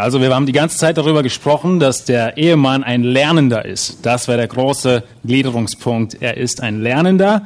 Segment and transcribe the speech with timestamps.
[0.00, 3.98] Also wir haben die ganze Zeit darüber gesprochen, dass der Ehemann ein Lernender ist.
[4.06, 6.16] Das war der große Gliederungspunkt.
[6.20, 7.44] Er ist ein Lernender.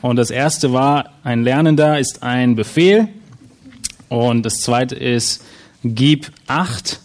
[0.00, 3.06] Und das erste war, ein Lernender ist ein Befehl.
[4.08, 5.44] Und das zweite ist,
[5.84, 6.98] gib Acht.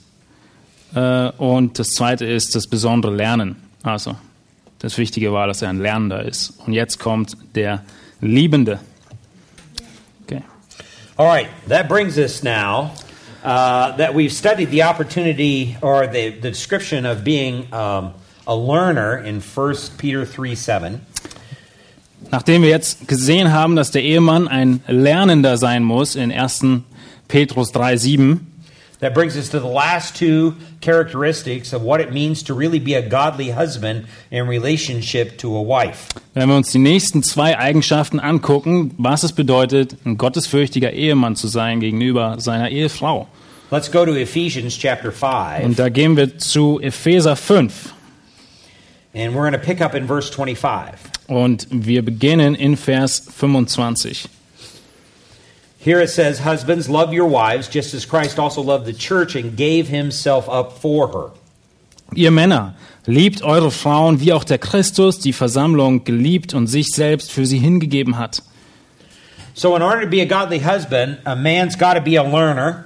[0.96, 3.56] Äh, Und das zweite ist das besondere Lernen.
[3.84, 4.16] Also,
[4.80, 6.56] das Wichtige war, dass er ein Lernender ist.
[6.66, 7.84] Und jetzt kommt der
[8.20, 8.80] Liebende.
[10.23, 10.42] Okay.
[11.18, 12.92] All right, that brings us now
[13.48, 18.14] uh, that we've studied the opportunity or the, the description of being um,
[18.45, 21.02] a learner in 1 Peter 3 7.
[22.30, 26.66] Nachdem wir jetzt gesehen haben, dass der Ehemann ein Lernender sein muss in 1.
[27.30, 28.40] Petrus 3,7,
[29.00, 32.95] That brings us to the last two characteristics of what it means to really be
[32.95, 36.08] a godly husband in relationship to a wife.
[36.34, 41.48] wenn wir uns die nächsten zwei Eigenschaften angucken, was es bedeutet, ein gottesfürchtiger Ehemann zu
[41.48, 43.28] sein gegenüber seiner Ehefrau.
[43.70, 47.94] Let's go to Ephesians chapter 5, Und da gehen wir zu Epheser 5
[49.14, 50.95] and we're going to pick up in verse 25.
[51.28, 54.28] und wir beginnen in Vers 25.
[55.80, 59.56] Here it says, Husbands, love your wives, just as Christ also loved the church and
[59.56, 61.31] gave himself up for her.
[62.16, 62.75] Ihr Männer,
[63.06, 67.59] liebt eure Frauen, wie auch der Christus die Versammlung geliebt und sich selbst für sie
[67.59, 68.44] hingegeben hat.
[69.53, 72.86] So, in order to be a godly husband, a man's got to be a learner.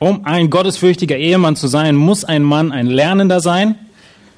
[0.00, 3.76] Um ein gottesfürchtiger Ehemann zu sein, muss ein Mann ein Lernender sein.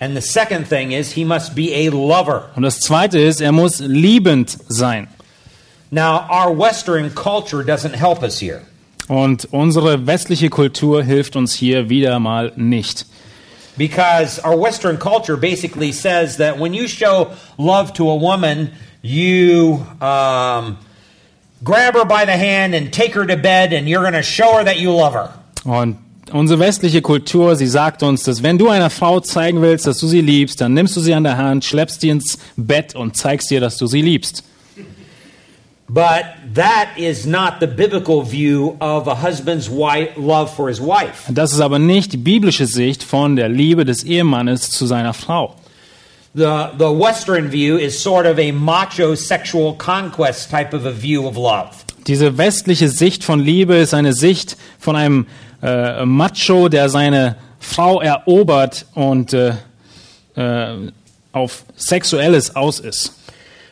[0.00, 2.50] And the second thing is, he must be a lover.
[2.56, 5.08] Und das Zweite ist, er muss liebend sein.
[5.90, 8.62] Now, our Western culture doesn't help us here.
[9.08, 13.06] Und unsere westliche Kultur hilft uns hier wieder mal nicht.
[13.76, 18.70] Because our Western culture basically says that when you show love to a woman,
[19.02, 20.76] you um,
[21.64, 24.58] grab her by the hand and take her to bed, and you're going to show
[24.58, 25.30] her that you love her.
[25.64, 25.96] Und
[26.30, 30.06] unsere westliche Kultur, sie sagt uns, dass wenn du einer Frau zeigen willst, dass du
[30.06, 33.50] sie liebst, dann nimmst du sie an der Hand, schleppst sie ins Bett und zeigst
[33.50, 34.44] ihr, dass du sie liebst.
[35.92, 41.24] But that is not the biblical view of a husband's wife, love for his wife.
[41.28, 45.56] Das ist aber nicht die biblische Sicht von der Liebe des Ehemannes zu seiner Frau.
[46.32, 51.26] The, the Western view is sort of a macho sexual conquest type of a view
[51.26, 51.70] of love.
[52.06, 55.26] Diese westliche Sicht von Liebe ist eine Sicht von einem
[55.60, 59.54] äh, Macho, der seine Frau erobert und äh,
[60.36, 60.92] äh,
[61.32, 63.12] auf Sexuelles aus ist.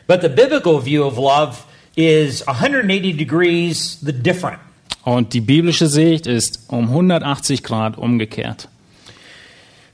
[0.05, 1.55] But the biblical view of love
[1.99, 4.59] is 180 degrees the different.
[5.03, 8.69] Und die biblische Sicht ist um 180 Grad umgekehrt.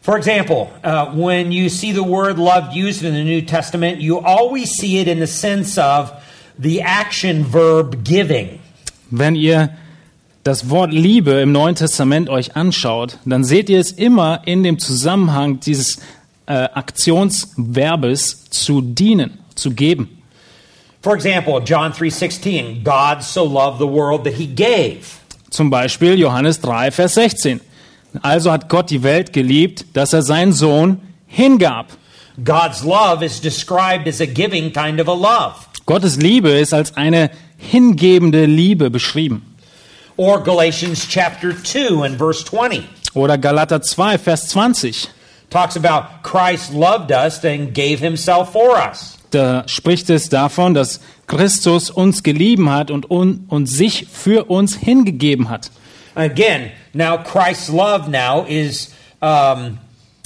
[0.02, 4.20] For example, uh, when you see the word love used in the New Testament, you
[4.20, 6.12] always see it in the sense of
[6.60, 8.60] the action verb giving.
[9.10, 9.72] Wenn ihr
[10.44, 14.78] das Wort Liebe im Neuen Testament euch anschaut, dann seht ihr es immer in dem
[14.78, 15.98] Zusammenhang dieses
[16.46, 20.15] äh, Aktionsverbes zu dienen, zu geben.
[21.06, 25.20] For example, John 3:16, God so loved the world that he gave.
[25.52, 27.62] Zum Beispiel Johannes 3, Vers 16.
[28.24, 31.90] Also hat Gott die Welt geliebt, dass er seinen Sohn hingab.
[32.44, 35.68] God's love is described as a giving kind of a love.
[35.86, 39.44] Gottes Liebe ist als eine hingebende Liebe beschrieben.
[40.18, 42.84] Or Galatians chapter 2 and verse 20
[43.14, 45.08] Oder Galater 2, Vers 20.
[45.52, 49.15] talks about Christ loved us and gave himself for us.
[49.32, 54.78] Da spricht es davon, dass Christus uns gelieben hat und, un, und sich für uns
[54.78, 55.72] hingegeben hat.
[56.16, 59.80] Again, now Christ's love now is um,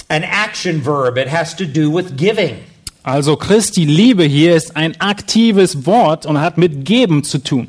[0.08, 1.16] an action verb.
[1.16, 2.58] It has to do with giving.
[3.02, 7.68] Also Christi Liebe hier ist ein aktives Wort und hat mit Geben zu tun.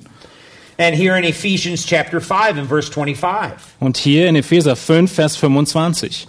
[0.78, 5.36] And here in Ephesians chapter 5 and verse 25, Und hier in Epheser 5, Vers
[5.38, 6.28] 25.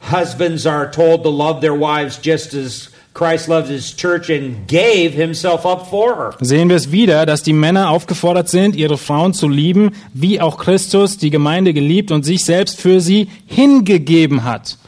[0.00, 2.88] husbands are told to love their wives just as
[3.20, 6.34] Christ loved his church and gave himself up for her.
[6.40, 10.56] Sehen wir es wieder, dass die Männer aufgefordert sind, ihre Frauen zu lieben, wie auch
[10.56, 14.78] Christus die Gemeinde geliebt und sich selbst für sie hingegeben hat.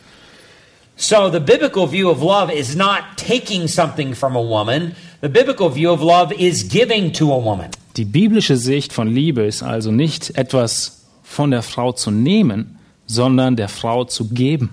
[0.97, 4.97] So the biblical view of love is not taking something from a woman.
[5.21, 7.67] The biblical view of love is giving to a woman.
[7.99, 13.57] Die biblische Sicht von Liebe ist also nicht etwas von der Frau zu nehmen, sondern
[13.57, 14.71] der Frau zu geben.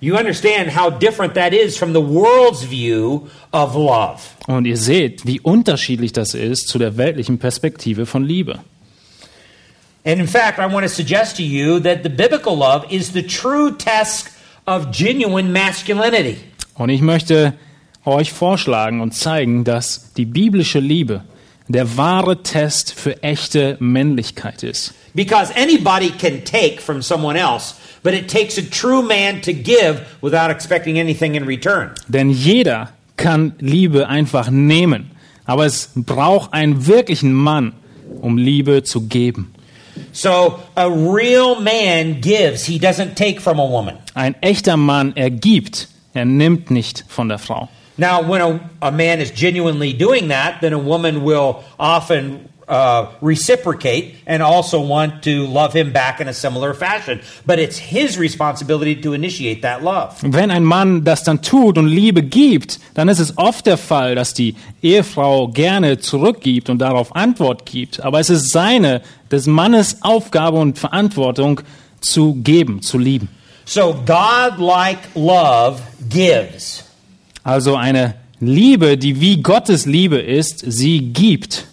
[0.00, 4.20] You understand how different that is from the world's view of love.
[4.46, 8.60] Und ihr seht, wie unterschiedlich das ist zu der weltlichen Perspektive von Liebe.
[10.04, 13.22] And in fact, I want to suggest to you that the biblical love is the
[13.22, 14.30] true test
[14.66, 16.36] of genuine masculinity.
[16.74, 17.54] Und ich möchte
[18.04, 21.24] euch vorschlagen und zeigen, dass die biblische Liebe
[21.68, 24.94] der wahre Test für echte Männlichkeit ist.
[25.14, 30.02] Because anybody can take from someone else, but it takes a true man to give
[30.20, 31.90] without expecting anything in return.
[32.08, 35.10] Denn jeder kann Liebe einfach nehmen,
[35.44, 37.72] aber es braucht einen wirklichen Mann,
[38.20, 39.52] um Liebe zu geben.
[40.12, 43.96] So a real man gives, he doesn't take from a woman.
[44.14, 47.68] Ein echter Mann, er gibt, er nimmt nicht von der Frau.
[47.98, 53.06] Now, when a, a man is genuinely doing that, then a woman will often uh,
[53.20, 57.20] reciprocate and also want to love him back in a similar fashion.
[57.46, 60.16] But it's his responsibility to initiate that love.
[60.22, 64.14] Wenn ein Mann das dann tut und Liebe gibt, dann ist es oft der Fall,
[64.14, 68.02] dass die Ehefrau gerne zurückgibt und darauf Antwort gibt.
[68.02, 71.60] Aber es ist seine, des Mannes Aufgabe und Verantwortung
[72.00, 73.28] zu geben, zu lieben.
[73.64, 76.85] So, God-like love gives.
[77.46, 81.64] Also eine Liebe, die wie Gottes Liebe ist, sie gibt.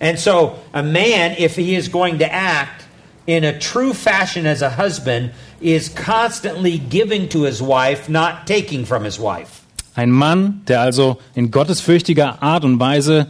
[0.00, 2.84] And so, a man, if he is going to act
[3.26, 5.30] in a true fashion as a husband,
[5.60, 9.62] is constantly giving to his wife, not taking from his wife.
[9.94, 13.28] Ein Mann, der also in gottesfürchtiger Art und Weise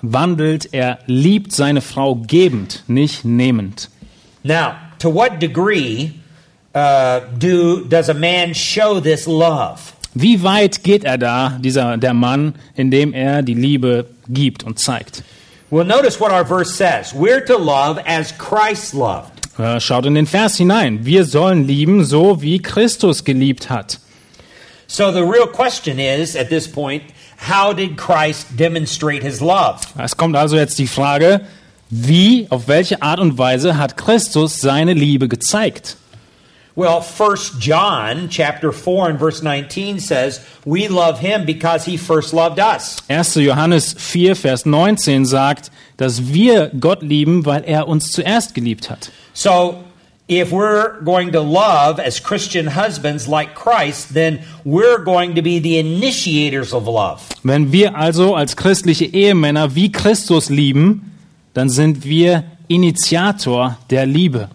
[0.00, 3.90] wandelt, er liebt seine Frau gebend, nicht nehmend.
[4.42, 6.18] Now, to what degree
[6.74, 9.92] uh, do does a man show this love?
[10.14, 15.22] Wie weit geht er da, dieser der Mann, indem er die Liebe gibt und zeigt?
[15.70, 17.14] Well, notice what our verse says.
[17.14, 19.30] We're to love as Christ loved.
[19.80, 21.04] Schaut in den Vers hinein.
[21.06, 23.98] Wir sollen lieben, so wie Christus geliebt hat.
[24.86, 27.02] So the real question is at this point,
[27.38, 29.80] how did Christ demonstrate his love?
[29.96, 31.40] Es kommt also jetzt die Frage,
[31.88, 35.96] wie, auf welche Art und Weise hat Christus seine Liebe gezeigt?
[36.74, 42.32] Well, 1 John chapter 4 and verse 19 says, "We love him because he first
[42.32, 43.42] loved us." 1.
[43.42, 49.10] Johannes 4, Vers 19 sagt, dass wir Gott lieben, weil er uns zuerst geliebt hat.
[49.34, 49.84] So,
[50.28, 55.60] if we're going to love as Christian husbands like Christ, then we're going to be
[55.60, 57.20] the initiators of love.
[57.42, 61.12] Wenn wir also als christliche Ehemänner wie Christus lieben,
[61.54, 64.48] dann sind wir Initiator der Liebe.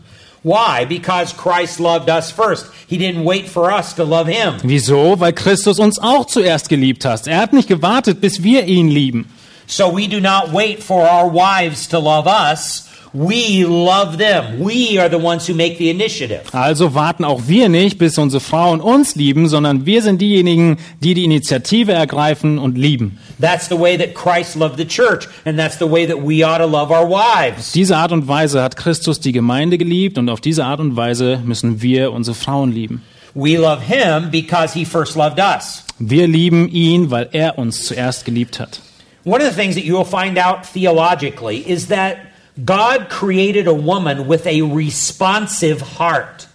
[0.48, 0.86] Why?
[0.86, 2.68] Because Christ loved us first.
[2.88, 4.56] He didn't wait for us to love him.
[4.64, 5.20] Wieso?
[5.20, 7.28] Weil Christus uns auch zuerst geliebt hat.
[7.28, 9.26] Er hat nicht gewartet, bis wir ihn lieben.
[9.66, 12.88] So we do not wait for our wives to love us.
[13.12, 14.60] We love them.
[14.60, 16.44] We are the ones who make the initiative.
[16.54, 21.14] Also warten auch wir nicht, bis unsere Frauen uns lieben, sondern wir sind diejenigen, die
[21.14, 23.18] die Initiative ergreifen und lieben.
[23.40, 26.58] That's the way that Christ loved the church, and that's the way that we ought
[26.58, 27.72] to love our wives.
[27.72, 31.40] Diese Art und Weise hat Christus die Gemeinde geliebt und auf diese Art und Weise
[31.46, 33.04] müssen wir unsere Frauen lieben.
[33.36, 35.84] We love him because he first loved us.
[36.00, 38.82] Wir lieben ihn, weil er uns zuerst geliebt hat.
[39.24, 42.18] One of the things that you will find out theologically is that
[42.66, 46.48] God created a woman with a responsive heart.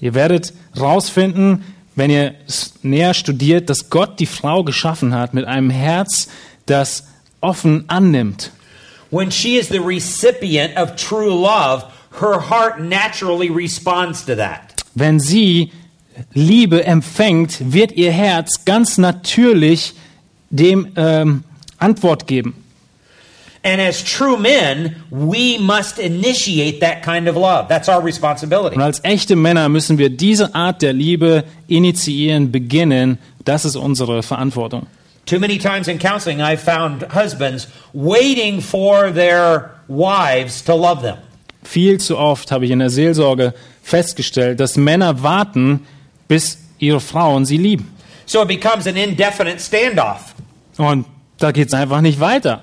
[0.00, 1.64] Ihr werdet rausfinden,
[1.98, 2.34] wenn ihr
[2.82, 6.28] näher studiert, dass Gott die Frau geschaffen hat mit einem Herz,
[6.66, 7.04] das
[7.40, 8.52] offen annimmt.
[9.10, 11.84] When she is the recipient of true love,
[12.20, 14.60] her heart naturally responds to that.
[14.94, 15.72] Wenn sie
[16.34, 19.94] Liebe empfängt, wird ihr Herz ganz natürlich
[20.50, 21.42] dem ähm,
[21.78, 22.54] Antwort geben.
[23.68, 27.68] And as true men, we must initiate that kind of love.
[27.68, 28.76] That's our responsibility.
[28.76, 33.18] Und als echte Männer müssen wir diese Art der Liebe initiieren, beginnen.
[33.44, 34.86] Das ist unsere Verantwortung.
[35.26, 41.18] Too many times in counseling, I've found husbands waiting for their wives to love them.
[41.62, 45.80] Viel zu oft habe ich in der Seelsorge festgestellt, dass Männer warten,
[46.26, 47.92] bis ihre Frauen sie lieben.
[48.24, 50.34] So it becomes an indefinite standoff.
[50.78, 51.04] Und
[51.36, 52.62] da geht es einfach nicht weiter.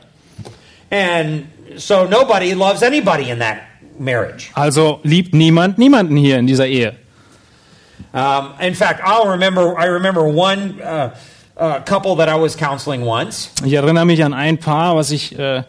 [0.91, 3.67] And so nobody loves anybody in that
[3.99, 4.51] marriage.
[4.55, 6.95] Also liebt niemand niemanden hier in dieser Ehe.
[8.13, 9.77] Um, in fact, I'll remember.
[9.77, 11.15] I remember one uh,
[11.57, 15.37] uh, couple that I was counseling once, Ich erinnere mich an ein Paar, was ich
[15.37, 15.63] äh,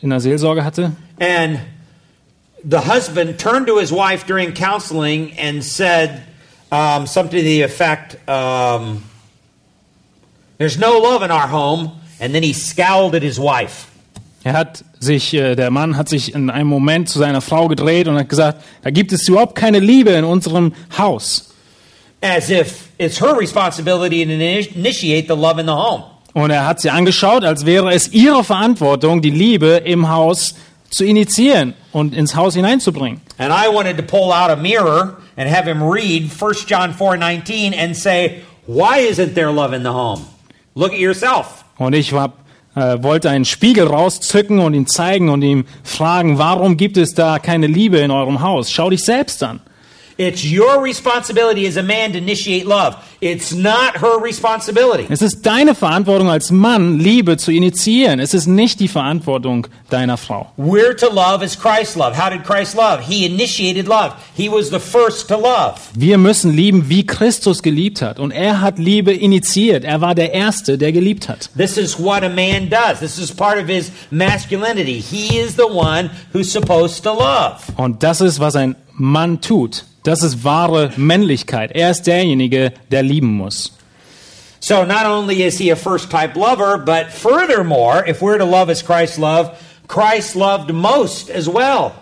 [0.00, 0.92] in der Seelsorge hatte.
[1.18, 1.60] and
[2.64, 6.22] the husband turned to his wife during counseling and said
[6.72, 9.02] um, something to the effect, um,
[10.58, 13.90] "There's no love in our home," and then he scowled at his wife.
[14.44, 18.06] Er hat sich, äh, der Mann hat sich in einem Moment zu seiner Frau gedreht
[18.08, 21.50] und hat gesagt, da gibt es überhaupt keine Liebe in unserem Haus.
[22.22, 26.04] as if it's her responsibility to ini- initiate the love in the home.
[26.32, 30.54] Und er hat sie angeschaut, als wäre es ihre Verantwortung, die Liebe im Haus
[30.88, 33.20] zu initiieren und ins Haus hineinzubringen.
[33.38, 37.74] And I wanted to pull out a mirror and have him read 1 John 4:19
[37.78, 40.22] and say, "Why isn't there love in the home?
[40.74, 42.38] Look at yourself." Und ich hab,
[42.74, 47.38] äh, wollte einen Spiegel rauszücken und ihn zeigen und ihm fragen, warum gibt es da
[47.38, 48.70] keine Liebe in eurem Haus?
[48.70, 49.60] Schau dich selbst an.
[50.16, 52.96] It's your responsibility as a man to initiate love.
[53.20, 55.06] It's not her responsibility.
[55.08, 58.20] Es ist deine Verantwortung als Mann, Liebe zu initiieren.
[58.20, 60.52] Es ist nicht die Verantwortung deiner Frau.
[60.58, 62.16] We're to love as Christ loved.
[62.16, 63.02] How did Christ love?
[63.02, 64.12] He initiated love.
[64.36, 65.80] He was the first to love.
[65.94, 68.20] Wir müssen lieben, wie Christus geliebt hat.
[68.20, 69.84] Und er hat Liebe initiiert.
[69.84, 71.50] Er war der Erste, der geliebt hat.
[71.56, 73.00] This is what a man does.
[73.00, 75.00] This is part of his masculinity.
[75.00, 77.56] He is the one who's supposed to love.
[77.76, 79.84] Und das ist, was ein Mann tut.
[80.02, 81.72] Das ist wahre Männlichkeit.
[81.72, 83.72] Er ist derjenige, der lieben muss.
[84.60, 88.70] So not only is he a first type lover, but furthermore, if we're to love
[88.70, 89.52] as Christ loved,
[89.88, 91.92] Christ loved most as well.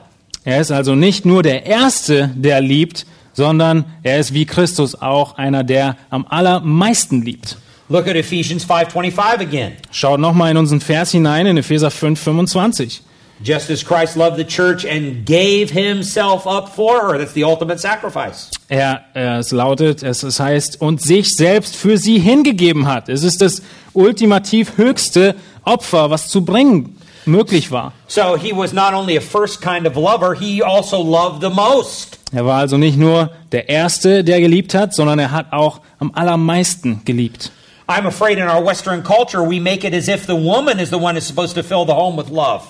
[0.44, 5.36] Er ist also nicht nur der Erste, der liebt, sondern er ist wie Christus auch
[5.36, 7.56] einer, der am allermeisten liebt.
[7.88, 9.72] Look at Ephesians 5:25 again.
[9.90, 13.02] Schaut nochmal in unseren Vers hinein in Epheser 5, 25.
[13.44, 17.18] Just as Christ loved the church and gave himself up for her.
[17.18, 18.50] That's the ultimate sacrifice.
[18.68, 23.08] Er, es lautet, es, es heißt, und sich selbst für sie hingegeben hat.
[23.08, 25.34] Es ist das ultimativ höchste
[25.64, 26.96] Opfer, was zu bringen
[27.26, 27.92] möglich war.
[28.06, 32.18] So he was not only a first kind of lover, he also loved the most.
[32.32, 36.12] Er war also nicht nur der Erste, der geliebt hat, sondern er hat auch am
[36.14, 37.50] allermeisten geliebt.
[37.88, 40.96] I'm afraid in our Western culture, we make it as if the woman is the
[40.96, 42.62] one who's supposed to fill the home with love.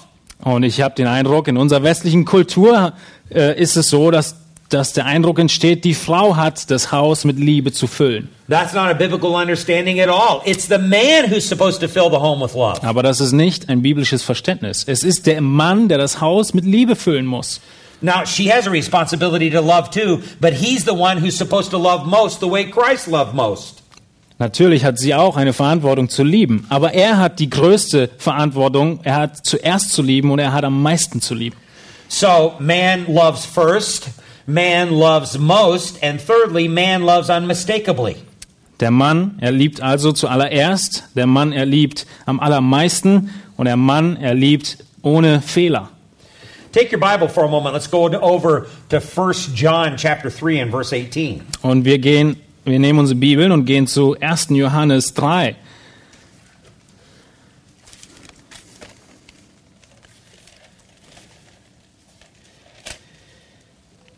[0.44, 2.92] Und ich habe den Eindruck, in unserer westlichen Kultur
[3.30, 4.36] äh, ist es so, dass,
[4.68, 8.28] dass der Eindruck entsteht, die Frau hat das Haus mit Liebe zu füllen.
[8.48, 10.42] That's not a biblical understanding at all.
[10.44, 12.82] It's the man who's supposed to fill the home with love.
[12.82, 14.84] Aber das ist nicht ein biblisches Verständnis.
[14.86, 17.60] Es ist der Mann, der das Haus mit Liebe füllen muss.
[18.02, 21.78] Now, she has a responsibility to love too, but he's the one who's supposed to
[21.78, 23.81] love most the way Christ loved most.
[24.42, 28.98] Natürlich hat sie auch eine Verantwortung zu lieben, aber er hat die größte Verantwortung.
[29.04, 31.54] Er hat zuerst zu lieben und er hat am meisten zu lieben.
[32.08, 34.08] So, man loves first,
[34.46, 38.16] man loves most, and thirdly, man loves unmistakably.
[38.80, 44.16] Der Mann, er liebt also zuallererst, der Mann, er liebt am allermeisten und der Mann,
[44.16, 45.88] er liebt ohne Fehler.
[46.72, 47.74] Take your Bible for a moment.
[47.74, 51.42] Let's go over to 1 John chapter 3 and verse 18.
[51.62, 54.48] Und wir gehen, wir nehmen unsere Bibeln und gehen zu 1.
[54.50, 55.56] Johannes 3.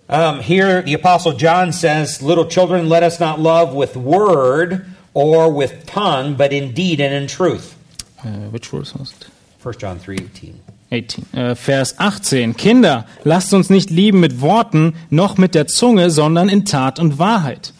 [0.07, 4.85] Um, here, the Apostle John says, Little children, let us not love with word
[5.15, 7.75] or with tongue, but in deed and in truth.
[8.23, 9.27] Äh, which verse was it?
[9.63, 10.61] 1 John 3 18.
[10.93, 11.27] 18.
[11.33, 12.55] Äh, Vers 18.
[12.57, 17.19] Kinder, lasst uns nicht lieben mit Worten, noch mit der Zunge, sondern in Tat und
[17.19, 17.73] Wahrheit.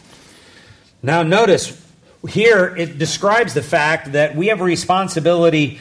[1.05, 1.71] Now, notice
[2.27, 5.79] here it describes the fact that we have a responsibility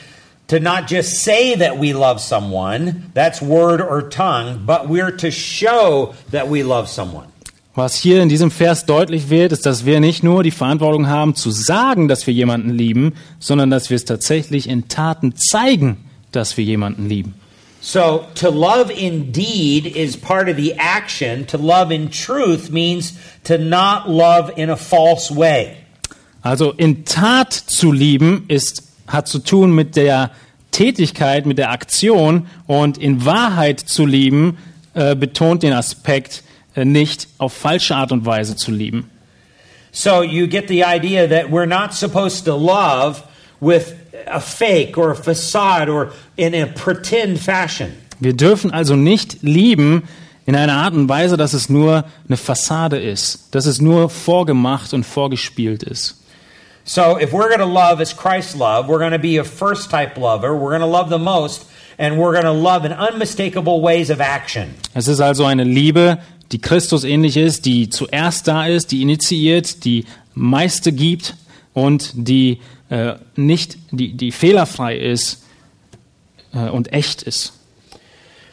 [0.49, 5.31] to not just say that we love someone, that's word or tongue, but we're to
[5.31, 7.29] show that we love someone.
[7.75, 11.35] Was hier in diesem Vers deutlich wird, ist, dass wir nicht nur die Verantwortung haben
[11.35, 15.97] zu sagen, dass wir jemanden lieben, sondern dass wir es tatsächlich in Taten zeigen,
[16.33, 17.35] dass wir jemanden lieben.
[17.85, 21.45] So, to love indeed is part of the action.
[21.49, 23.13] To love in truth means
[23.45, 25.77] to not love in a false way.
[26.43, 30.31] Also in Tat zu lieben ist, hat zu tun mit der
[30.71, 34.57] Tätigkeit, mit der Aktion und in Wahrheit zu lieben
[34.95, 36.43] äh, betont den Aspekt,
[36.75, 39.11] äh, nicht auf falsche Art und Weise zu lieben.
[39.93, 43.25] So, you get the idea that we're not supposed to love
[43.65, 43.95] with
[44.27, 47.93] a fake or a facade or in a pretend fashion.
[48.21, 50.05] Wir dürfen also nicht lieben
[50.47, 54.93] in einer Art und Weise, dass es nur eine Fassade ist, dass es nur vorgemacht
[54.93, 56.21] und vorgespielt ist.
[56.85, 59.91] So, if we're going to love as Christ loved, we're going to be a first
[59.91, 61.65] type lover, we're going to love the most,
[61.99, 64.75] and we're going to love in unmistakable ways of action.
[64.93, 66.19] Es ist also eine Liebe,
[66.53, 70.05] die Christus ähnlich ist, die zuerst da ist, die initiiert, die
[70.35, 71.35] meiste gibt
[71.75, 75.45] und die äh, nicht, die, die fehlerfrei ist
[76.55, 77.53] äh, und echt ist.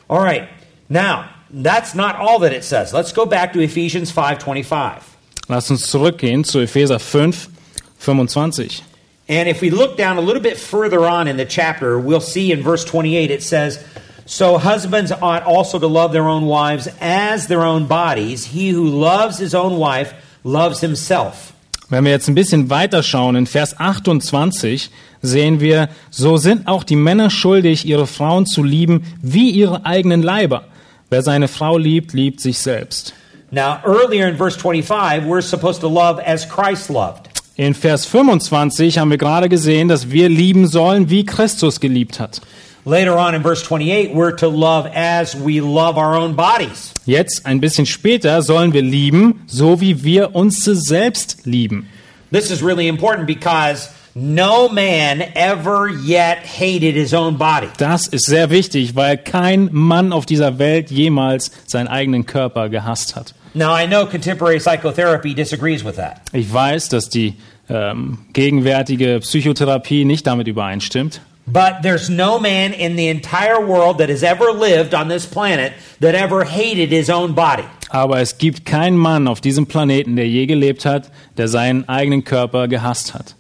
[0.10, 0.48] All right.
[0.90, 1.26] Now,
[1.64, 2.92] that's not all that it says.
[2.92, 5.02] Let's go back to Ephesians 5:25.
[5.48, 7.50] Lass uns zurückgehen zu Epheser 5,
[7.98, 8.84] 25.
[9.28, 12.52] And if we look down a little bit further on in the chapter, we'll see
[12.52, 13.84] in verse 28 it says,
[14.26, 18.46] So husbands ought also to love their own wives as their own bodies.
[18.46, 20.14] He who loves his own wife
[20.44, 21.54] loves himself.
[21.92, 26.96] Wenn wir jetzt ein bisschen weiterschauen, in Vers 28 sehen wir, so sind auch die
[26.96, 30.64] Männer schuldig, ihre Frauen zu lieben wie ihre eigenen Leiber.
[31.10, 33.14] Wer seine Frau liebt, liebt sich selbst.
[33.52, 37.30] Now, earlier in verse 25, we're supposed to love as Christ loved.
[37.58, 42.40] In Vers 25 haben wir gerade gesehen, dass wir lieben sollen, wie Christus geliebt hat.
[42.86, 46.94] Later on in verse 28, we're to love as we love our own bodies.
[47.06, 51.88] Jetzt, ein bisschen später, sollen wir lieben, so wie wir uns selbst lieben.
[52.32, 57.68] This is really important because no man ever yet hated his own body.
[57.78, 63.16] Das ist sehr wichtig, weil kein Mann auf dieser Welt jemals seinen eigenen Körper gehasst
[63.16, 63.36] hat.
[63.54, 66.22] Now, I know contemporary psychotherapy disagrees with that.
[66.34, 67.36] Ich weiß, dass die
[67.70, 71.22] ähm, gegenwärtige Psychotherapie nicht damit übereinstimmt.
[71.48, 75.74] But there's no man in the entire world that has ever lived on this planet
[76.00, 77.66] that ever hated his own body.
[77.90, 82.24] Aber es gibt keinen Mann auf diesem Planeten, der je gelebt hat, der seinen eigenen
[82.24, 83.36] Körper gehasst hat.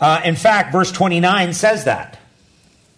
[0.00, 2.18] Uh, in fact, verse 29 says that.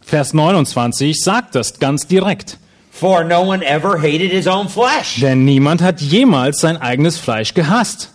[0.00, 2.59] Vers 29 sagt das ganz direkt.
[2.91, 5.21] For no one ever hated his own flesh.
[5.21, 8.11] Denn niemand hat jemals sein eigenes Fleisch gehasst.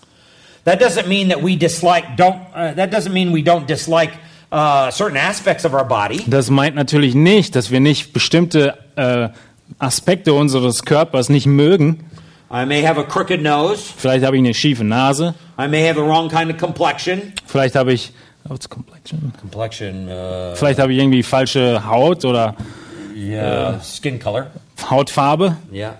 [0.66, 2.40] That doesn't mean that we dislike don't.
[2.54, 4.12] Uh, that doesn't mean we don't dislike
[4.52, 6.24] uh, certain aspects of our body.
[6.28, 9.30] Das meint natürlich nicht, dass wir nicht bestimmte äh,
[9.80, 12.10] Aspekte unseres Körpers nicht mögen.
[12.52, 13.82] I may have a crooked nose.
[13.98, 15.34] Vielleicht habe ich eine schiefe Nase.
[15.60, 17.34] I may have the wrong kind of complexion.
[17.46, 19.34] Vielleicht habe ich what's complexion?
[19.40, 20.08] Complexion.
[20.08, 22.56] Uh, Vielleicht habe ich irgendwie falsche Haut oder
[23.16, 23.80] yeah.
[23.82, 24.48] Skin color.
[24.90, 25.58] Hautfarbe.
[25.74, 25.96] Yeah.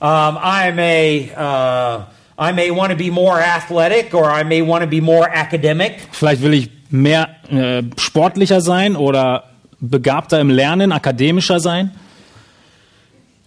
[0.00, 1.30] Um, I may.
[1.36, 2.04] Uh,
[2.38, 6.00] I may want to be more athletic, or I may want to be more academic.
[6.12, 9.44] Vielleicht will ich mehr äh, sportlicher sein oder
[9.80, 11.92] begabter im Lernen, akademischer sein.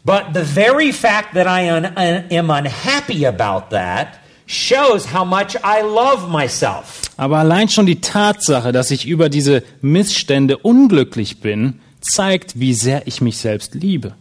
[0.05, 4.07] But the very fact that I un- un- am unhappy about that
[4.47, 7.01] shows how much I love myself.
[7.17, 13.07] Aber allein schon die Tatsache, dass ich über diese Missstände unglücklich bin, zeigt, wie sehr
[13.07, 14.13] ich mich selbst liebe.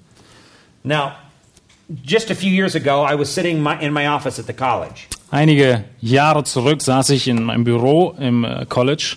[0.82, 1.12] Now,
[2.04, 5.08] just a few years ago, I was sitting my, in my office at the college,
[5.30, 9.16] Einige Jahre zurück saß ich in meinem Büro im äh, College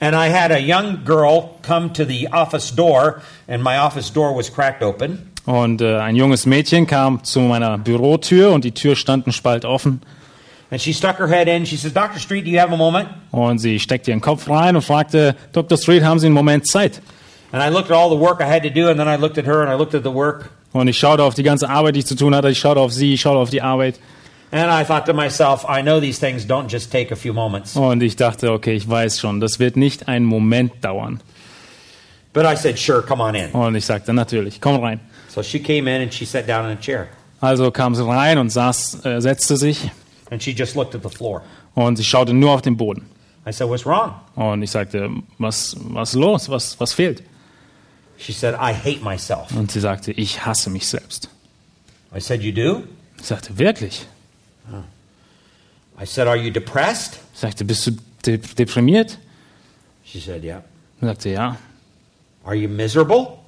[0.00, 4.36] and I had a young girl come to the office door, and my office door
[4.36, 5.30] was cracked open.
[5.46, 9.64] und äh, ein junges Mädchen kam zu meiner Bürotür und die Tür stand ein Spalt
[9.64, 10.00] offen
[10.70, 11.66] And she stuck her head in.
[11.66, 12.18] She says, Dr.
[12.18, 13.08] Street, do you have a moment?
[13.30, 15.78] und sie steckte ihren Kopf rein und fragte, Dr.
[15.78, 17.00] Street, haben Sie einen Moment Zeit?
[17.52, 19.38] And I looked at all the work I had to do, and then I looked
[19.38, 20.50] at her and I looked at the work.
[20.74, 22.92] Und ich schaute auf die ganze Arbeit, die ich zu tun hatte, ich schaute auf
[22.92, 23.98] sie, ich schaute auf die Arbeit
[24.50, 27.74] And I thought to myself, I know these things don't just take a few moments.
[27.76, 31.20] und ich dachte, okay, ich weiß schon, das wird nicht einen Moment dauern.
[32.32, 33.50] But I said, sure, come on in.
[33.52, 35.00] Und ich sagte, natürlich, komm rein.
[35.28, 37.08] So she came in and she sat down in a chair.
[37.40, 39.90] Also kam sie rein und saß, äh, setzte sich
[40.30, 41.42] And she just looked at the floor.
[41.74, 43.06] und sie schaute nur auf den Boden.
[43.46, 44.14] I said, What's wrong?
[44.36, 46.48] Und ich sagte, was, was ist los?
[46.48, 47.22] Was, was fehlt?
[48.18, 49.50] She said, I hate myself.
[49.56, 51.28] Und sie sagte, ich hasse mich selbst.
[52.14, 52.84] I said, You do?
[53.18, 54.06] Ich sagte, wirklich?
[56.00, 57.18] I said, Are you depressed?
[57.34, 57.92] Ich sagte, bist du
[58.24, 59.18] de deprimiert?
[60.04, 60.62] She said, Yeah.
[61.00, 61.56] Ich sagte, ja.
[62.44, 63.38] Are you miserable?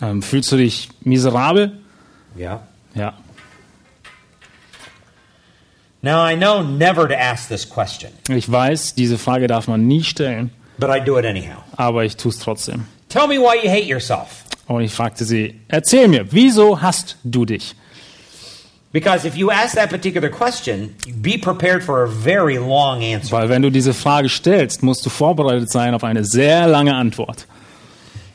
[0.00, 1.72] Ähm, fühlst du dich miserabel?
[2.36, 2.66] Yeah.
[2.94, 3.14] Ja.
[6.02, 10.02] Now I know never to ask this question, Ich weiß, diese Frage darf man nie
[10.04, 11.62] stellen, but I do it anyhow.
[11.76, 12.86] aber ich tue es trotzdem.
[13.14, 14.44] Tell me why you hate yourself.
[14.66, 17.76] Und ich fragte sie, erzähl mir, wieso hast du dich?
[18.92, 23.30] Because if you ask that particular question, be prepared for a very long answer.
[23.30, 27.46] Weil wenn du diese Frage stellst, musst du vorbereitet sein auf eine sehr lange Antwort.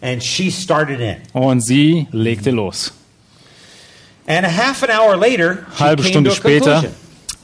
[0.02, 1.18] And she started in.
[1.34, 2.94] Und sie legte los.
[4.28, 6.96] And a half an hour later, she Halbe came Stunde to a später conclusion.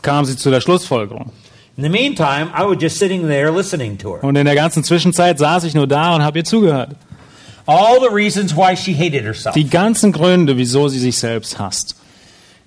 [0.02, 1.34] kam sie zu der Schlussfolgerung.
[1.76, 4.24] In the meantime, I was just sitting there listening to her.
[4.24, 6.96] Und in der ganzen Zwischenzeit saß ich nur da und habe ihr zugehört.
[7.68, 9.56] All the reasons why she hated herself.
[9.56, 11.96] Die ganzen Gründe, wieso sie sich selbst hasst.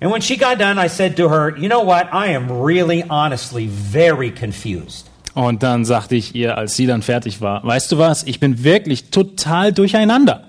[0.01, 2.07] And when she got done, I said to her, You know what?
[2.13, 5.09] I am really, honestly, very confused.
[5.35, 8.63] Und dann sagte ich ihr, als sie dann fertig war, weißt du was, ich bin
[8.63, 10.45] wirklich total durcheinander.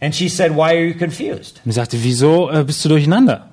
[0.00, 1.60] And she said, Why are you confused?
[1.64, 3.46] Und ich sagte, wieso äh, bist du durcheinander?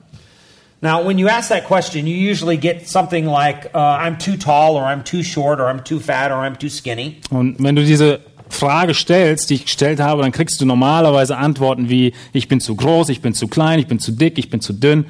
[0.80, 4.76] Now, when you ask that question, you usually get something like, uh, I'm too tall,
[4.76, 7.18] or I'm too short, or I'm too fat, or I'm too skinny.
[7.32, 11.89] Und wenn du diese Frage stellst, die ich gestellt habe, dann kriegst du normalerweise Antworten
[11.89, 14.62] wie, ich bin zu groß, ich bin zu klein, ich bin zu dick, ich bin
[14.62, 15.05] zu dünn,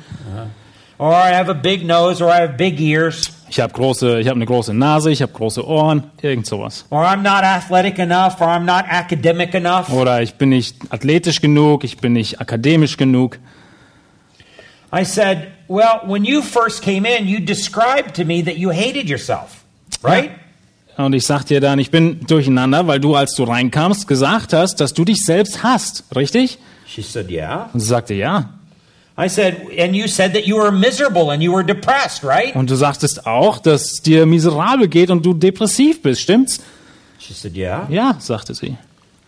[1.00, 4.28] Or I have a big nose, or I have big ears, ich habe große, ich
[4.28, 6.86] habe eine große Nase, ich habe große Ohren, irgend sowas.
[6.90, 9.90] or I'm not athletic enough, or I'm not academic enough.
[9.92, 13.38] Oder ich bin nicht athletisch genug, ich bin nicht akademisch genug.
[14.92, 19.08] I said, Well, when you first came in, you described to me that you hated
[19.10, 19.64] yourself,
[20.02, 20.32] right?
[20.98, 24.80] Und ich sagte dir dann, ich bin durcheinander, weil du, als du reinkamst, gesagt hast,
[24.82, 26.58] dass du dich selbst hasst, richtig?
[26.88, 27.70] She said, Yeah.
[27.74, 28.50] Und sie sagte, ja.
[29.20, 32.56] I said, And you said that you were miserable and you were depressed, right?
[32.56, 36.62] Und du sagtest auch, dass es dir miserabel geht und du depressiv bist, stimmt's?
[37.20, 37.88] She said, Yeah.
[37.90, 38.78] Ja, sagte sie.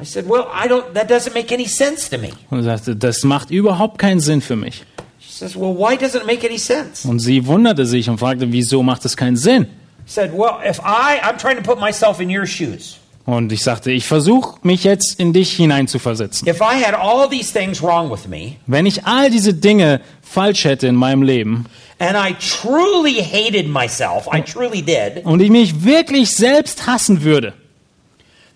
[0.01, 2.29] I said, Well, I don't, that doesn't make any sense to me.
[2.49, 4.86] Und sagte, das macht überhaupt keinen Sinn für mich.
[5.19, 7.08] She says, Well, why doesn't it make any sense?
[7.08, 9.67] Und sie wunderte sich und fragte, wieso macht das keinen Sinn?
[10.09, 12.97] Said, Well, if I, I'm trying to put myself in your shoes.
[13.25, 16.47] Und ich sagte, ich versuche mich jetzt in dich hineinzuversetzen.
[16.47, 20.65] If I had all these things wrong with me, Wenn ich all diese Dinge falsch
[20.65, 21.67] hätte in meinem Leben
[21.99, 27.53] and I truly hated myself, I truly did, und ich mich wirklich selbst hassen würde,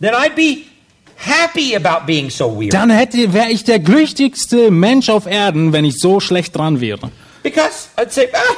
[0.02, 0.64] then I'd be
[1.18, 2.74] happy about being so weird.
[2.74, 7.12] dann wäre ich der glücklichste Mensch auf Erden, wenn ich so schlecht dran wäre.
[7.44, 8.56] Because I'd say, ah,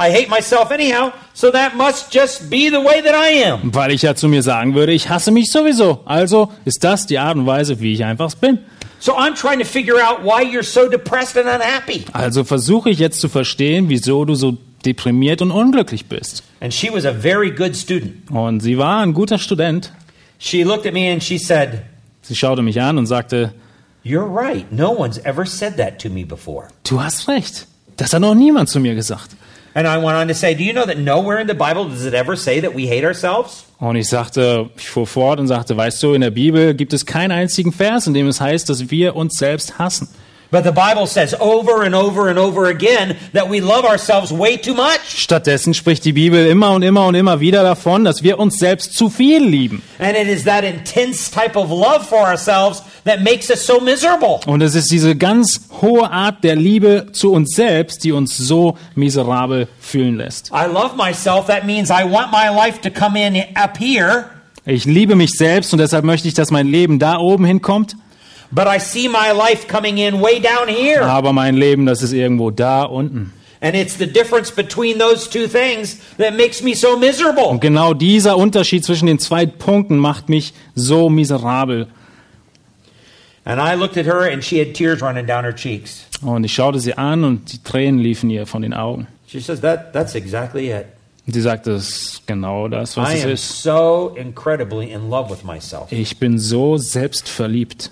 [0.00, 3.74] I hate myself anyhow, so that must just be the way that I am.
[3.74, 6.00] Weil ich ja zu mir sagen würde, ich hasse mich sowieso.
[6.06, 8.58] Also ist das die Art und Weise, wie ich einfach bin.
[8.98, 12.04] So I'm trying to figure out why you're so depressed and unhappy.
[12.12, 16.42] Also versuche ich jetzt zu verstehen, wieso du so deprimiert und unglücklich bist.
[16.60, 18.30] And she was a very good student.
[18.30, 19.92] Und sie war ein guter Student.
[20.38, 21.82] She looked at me and she said,
[22.22, 23.52] Sie schaute mich an und sagte,
[24.02, 24.70] You're right.
[24.72, 26.68] No one's ever said that to me before.
[26.84, 27.66] du hast recht.
[27.98, 29.30] Das hat noch niemand zu mir gesagt.
[29.74, 32.04] And I went on to say, Do you know that nowhere in the Bible does
[32.04, 33.64] it ever say that we hate ourselves?
[33.78, 37.06] Und ich sagte, ich fuhr fort und sagte, weißt du, in der Bibel gibt es
[37.06, 40.08] keinen einzigen Vers, in dem es heißt, dass wir uns selbst hassen.
[40.50, 44.56] But the Bible says over and over and over again that we love ourselves way
[44.56, 45.00] too much.
[45.16, 48.94] Stattdessen spricht die Bibel immer und immer und immer wieder davon, dass wir uns selbst
[48.94, 49.82] zu viel lieben.
[50.00, 54.40] And it is that intense type of love for ourselves that makes us so miserable.
[54.46, 58.76] Und es ist diese ganz hohe Art der Liebe zu uns selbst, die uns so
[58.96, 60.50] miserabel fühlen lässt.
[60.50, 61.46] I love myself.
[61.46, 64.26] That means I want my life to come in up here,
[64.66, 67.96] Ich liebe mich selbst und deshalb möchte ich, dass mein Leben da oben hinkommt.
[68.50, 71.02] But I see my life coming in way down here.
[71.04, 73.32] Aber mein Leben, das ist irgendwo da unten.
[73.62, 77.44] And it's the difference between those two things that makes me so miserable.
[77.44, 81.86] Und genau dieser Unterschied zwischen den zwei Punkten macht mich so miserabel.
[83.44, 86.04] And I looked at her and she had tears running down her cheeks.
[86.22, 89.06] Und ich schaute sie an und die Tränen liefen ihr von den Augen.
[89.26, 90.86] She says, that, That's exactly it.
[91.26, 93.62] Sie sagte, das ist genau das, was I es am ist.
[93.62, 97.90] so incredibly in love with myself Ich bin so selbstverliebt.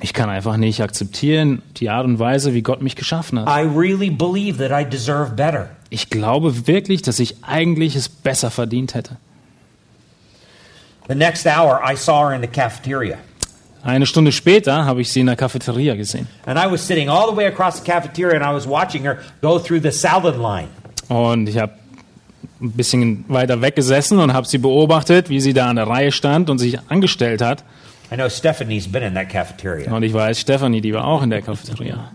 [0.00, 3.48] Ich kann einfach nicht akzeptieren die Art und Weise, wie Gott mich geschaffen hat.
[3.48, 5.70] I really believe that I deserve better.
[5.90, 9.16] Ich glaube wirklich, dass ich eigentlich es besser verdient hätte.
[11.08, 13.18] The next hour, I saw her in the cafeteria.
[13.82, 16.26] Eine Stunde später habe ich sie in der Cafeteria gesehen.
[16.46, 19.18] And I was sitting all the way across the cafeteria and I was watching her
[19.42, 20.68] go through the salad line.
[21.08, 21.74] Und ich habe
[22.64, 26.50] ein bisschen weiter weggesessen und habe sie beobachtet, wie sie da an der Reihe stand
[26.50, 27.64] und sich angestellt hat.
[28.10, 29.92] I know Stephanie's been in that cafeteria.
[29.92, 32.10] Und ich weiß, Stephanie, die war auch in der Cafeteria.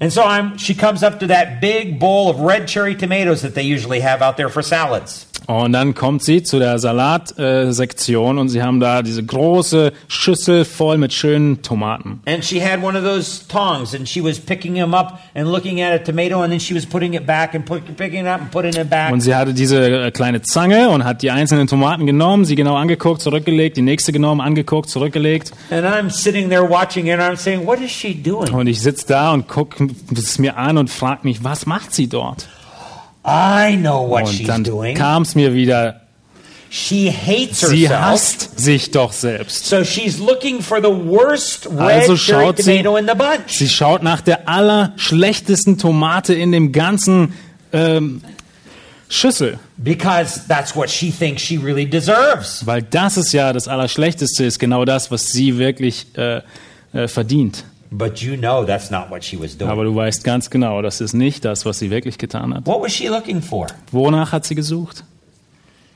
[0.00, 3.54] And so I'm, she comes up to that big bowl of red cherry tomatoes that
[3.54, 5.26] they usually have out there for salads.
[5.46, 10.64] Und dann kommt sie zu der Salatsektion äh, und sie haben da diese große Schüssel
[10.64, 12.20] voll mit schönen Tomaten.
[12.26, 15.82] And she had one of those tongs and she was picking them up and looking
[15.82, 18.40] at a tomato and then she was putting it back and put, picking it up
[18.40, 19.12] and putting it back.
[19.12, 22.76] Und sie hatte diese äh, kleine Zange und hat die einzelnen Tomaten genommen, sie genau
[22.76, 25.52] angeguckt, zurückgelegt, die nächste genommen, angeguckt, zurückgelegt.
[25.70, 28.50] And I'm sitting there watching it and I'm saying, what is she doing?
[28.54, 29.83] Und ich sitze da und gucke
[30.14, 32.48] es mir an und frage mich, was macht sie dort?
[33.26, 34.96] I know what Und she's dann doing.
[34.96, 36.00] kam es mir wieder,
[36.70, 38.00] She hates sie herself.
[38.00, 39.66] hasst sich doch selbst.
[39.66, 43.56] So she's looking for the worst red Also schaut sie- in the bunch.
[43.58, 47.32] Sie schaut nach der allerschlechtesten Tomate in dem ganzen
[47.72, 48.22] ähm,
[49.08, 49.58] Schüssel.
[49.76, 52.66] Because that's what she thinks she really deserves.
[52.66, 56.40] Weil das ist ja das Allerschlechteste, ist genau das, was sie wirklich äh,
[56.92, 57.64] äh, verdient.
[57.96, 59.70] But you know that's not what she was doing.
[59.70, 62.66] Aber du weißt ganz genau, das ist nicht das, was sie wirklich getan hat.
[62.66, 63.68] What was she looking for?
[63.92, 65.04] Wonach hat sie gesucht?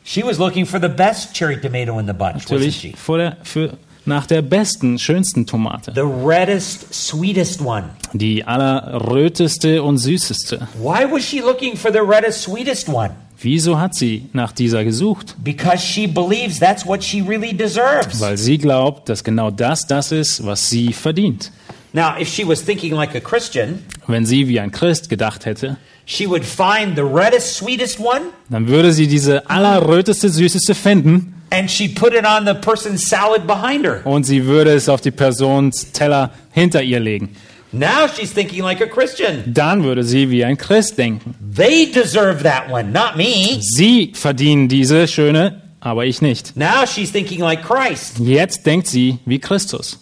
[0.05, 2.93] She was looking for the best cherry tomato in the bunch, Natürlich she?
[2.97, 5.93] vor der, für, nach der besten, schönsten Tomate.
[5.95, 7.91] The reddest, sweetest one.
[8.13, 10.69] Die allerröteste und süßeste.
[10.81, 13.11] Why was she looking for the reddest, sweetest one?
[13.41, 15.37] Wieso hat sie nach dieser gesucht?
[15.43, 18.21] Because she believes that's what she really deserves.
[18.21, 21.51] Weil sie glaubt, dass genau das das ist, was sie verdient.
[21.93, 25.77] Now, if she was thinking like a Christian, Wenn sie wie ein Christ gedacht hätte,
[26.05, 28.21] she would find the reddest, sweetest one
[28.51, 33.47] dann würde sie diese allerröteste, süßeste finden and she'd put it on the person's salad
[33.47, 34.01] behind her.
[34.07, 37.31] und sie würde es auf die Persons Teller hinter ihr legen.
[37.73, 39.45] Now she's thinking like a Christian.
[39.47, 41.35] Dann würde sie wie ein Christ denken.
[41.55, 43.59] They deserve that one, not me.
[43.61, 46.57] Sie verdienen diese schöne, aber ich nicht.
[46.57, 48.19] Now she's thinking like Christ.
[48.21, 49.99] Jetzt denkt sie wie Christus.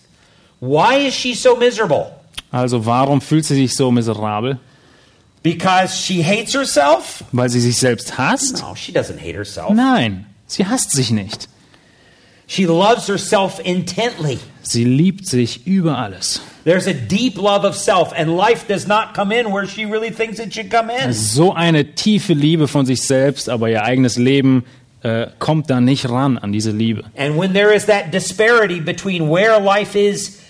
[0.60, 2.12] Why is she so miserable?
[2.50, 4.58] Also warum fühlt sie sich so miserabel?
[5.42, 7.22] Because she hates herself?
[7.32, 8.62] Weil sie sich selbst hasst?
[8.62, 9.70] No, she doesn't hate herself.
[9.70, 11.48] Nein, sie hasst sich nicht.
[12.48, 14.38] She loves herself intently.
[14.62, 16.40] Sie liebt sich über alles.
[16.64, 20.10] There's a deep love of self, and life does not come in where she really
[20.10, 21.12] thinks it should come in.
[21.12, 24.64] So eine tiefe Liebe von sich selbst, aber ihr eigenes Leben
[25.02, 27.04] äh, kommt da nicht ran an diese Liebe.
[27.16, 30.40] And when there is that disparity between where life is,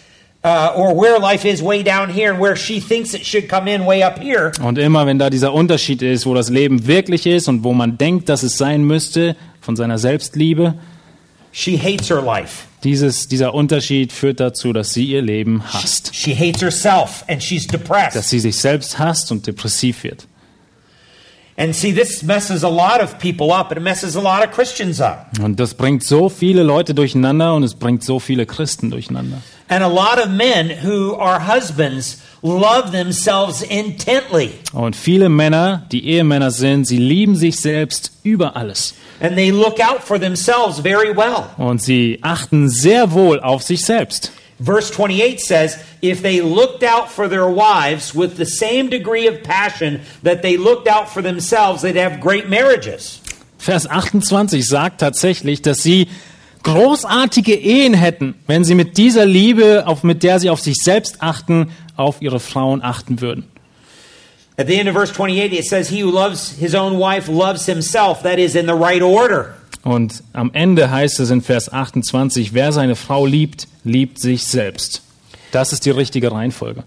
[0.46, 3.66] uh, or where life is way down here, and where she thinks it should come
[3.68, 7.26] in way up here, Und immer wenn da dieser Unterschied ist, wo das Leben wirklich
[7.26, 10.74] ist und wo man denkt, dass es sein müsste, von seiner Selbstliebe,
[11.50, 12.66] she hates her life.
[12.85, 16.14] dieses, dieser Unterschied führt dazu, dass sie ihr Leben hasst.
[16.14, 18.22] She hates herself, and she's Dass depressed.
[18.28, 20.28] sie sich selbst hasst und depressiv wird.
[21.59, 24.52] And see, this messes a lot of people up, and it messes a lot of
[24.54, 25.28] Christians up.
[25.42, 29.38] Und das bringt so viele Leute durcheinander und es bringt so viele Christen durcheinander.
[29.68, 34.52] And a lot of men who are husbands love themselves intently.
[34.72, 38.94] Und viele Männer, die Ehemänner sind, sie lieben sich selbst über alles.
[39.20, 41.50] And they look out for themselves very well.
[41.57, 44.31] Und sie achten sehr wohl auf sich selbst.
[44.59, 49.42] Verse 28 says, If they looked out for their wives with the same degree of
[49.42, 53.20] passion that they looked out for themselves, they'd have great marriages.
[53.59, 56.09] Vers 28 sagt tatsächlich, dass sie
[56.66, 61.22] großartige Ehen hätten, wenn sie mit dieser Liebe, auf, mit der sie auf sich selbst
[61.22, 63.44] achten, auf ihre Frauen achten würden.
[64.59, 67.66] At the end of verse 28, it says, He who loves his own wife loves
[67.66, 68.22] himself.
[68.22, 69.55] That is in the right order.
[69.83, 75.02] Und am Ende heißt es in Vers 28, wer seine Frau liebt, liebt sich selbst.
[75.52, 76.83] Das ist die richtige Reihenfolge.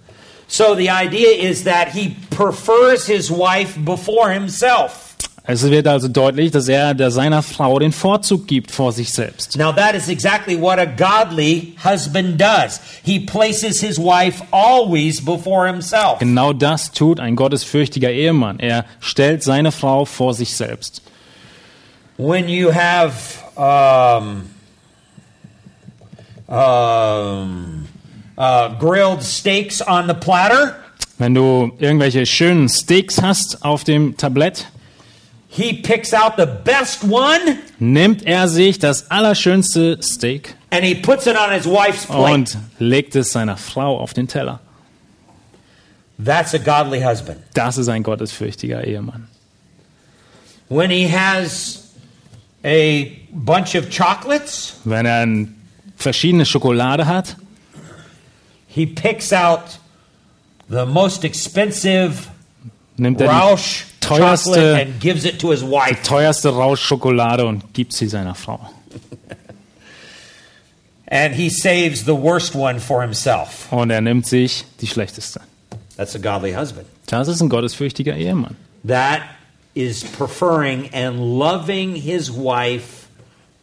[0.48, 5.09] So the idea is that he prefers his wife before himself.
[5.52, 9.58] Es wird also deutlich, dass er der seiner Frau den Vorzug gibt vor sich selbst.
[9.58, 12.80] Now, that is exactly what a godly husband does.
[13.04, 16.20] He places his wife always before himself.
[16.20, 18.60] Genau das tut ein gottesfürchtiger Ehemann.
[18.60, 21.02] Er stellt seine Frau vor sich selbst.
[22.18, 23.16] When you have
[23.56, 24.52] um,
[26.48, 27.88] um,
[28.38, 30.76] uh, grilled steaks on the platter,
[31.18, 34.68] Wenn du irgendwelche schönen Steaks hast auf dem Tablett,
[35.50, 41.26] he picks out the best one nimmt er sich das allerschönste Steak and he puts
[41.26, 42.34] it on his wife's plate.
[42.34, 44.60] und legt es seiner Frau auf den Teller.
[46.24, 47.40] That's a godly husband.
[47.54, 49.28] Das ist ein gottesfürchtiger Ehemann.
[50.68, 51.90] When he has
[52.64, 55.26] a bunch of chocolates, Wenn er
[55.96, 57.38] verschiedene Schokolade hat,
[58.68, 59.80] he picks out
[60.70, 62.28] the most expensive
[62.98, 63.34] nimmt er die
[64.00, 66.02] teuerste, chocolate and gives it to his wife.
[66.04, 68.60] teuerste Rauschschokolade und gibt sie seiner Frau.
[71.12, 73.72] And he saves the worst one for himself.
[73.72, 75.42] Und er nimmt sich die schlechteste.
[75.98, 76.86] That's a godly husband.
[77.08, 78.56] Das ist ein gottesfürchtiger Ehemann.
[78.88, 79.22] That
[79.74, 83.08] is preferring and loving his wife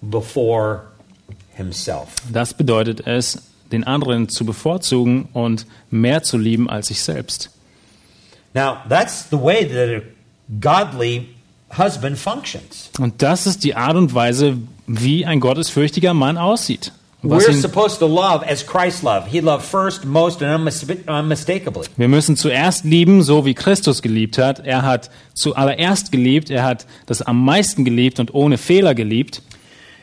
[0.02, 0.82] before
[1.54, 2.08] himself.
[2.32, 3.38] Das bedeutet es,
[3.72, 7.50] den anderen zu bevorzugen und mehr zu lieben als sich selbst.
[8.54, 10.02] Now, that's the way that
[10.60, 11.26] godly
[11.76, 12.90] husband functions.
[12.98, 14.56] Und das ist die Art und Weise,
[14.86, 16.92] wie ein gottesfürchtiger Mann aussieht.
[17.22, 19.26] Was We're ihn, supposed to love as Christ loved.
[19.28, 21.86] He loved first, most, and unmis- unmistakably.
[21.96, 24.64] wir müssen zuerst lieben, so wie Christus geliebt hat.
[24.64, 29.42] Er hat zuallererst geliebt, er hat das am meisten geliebt und ohne Fehler geliebt.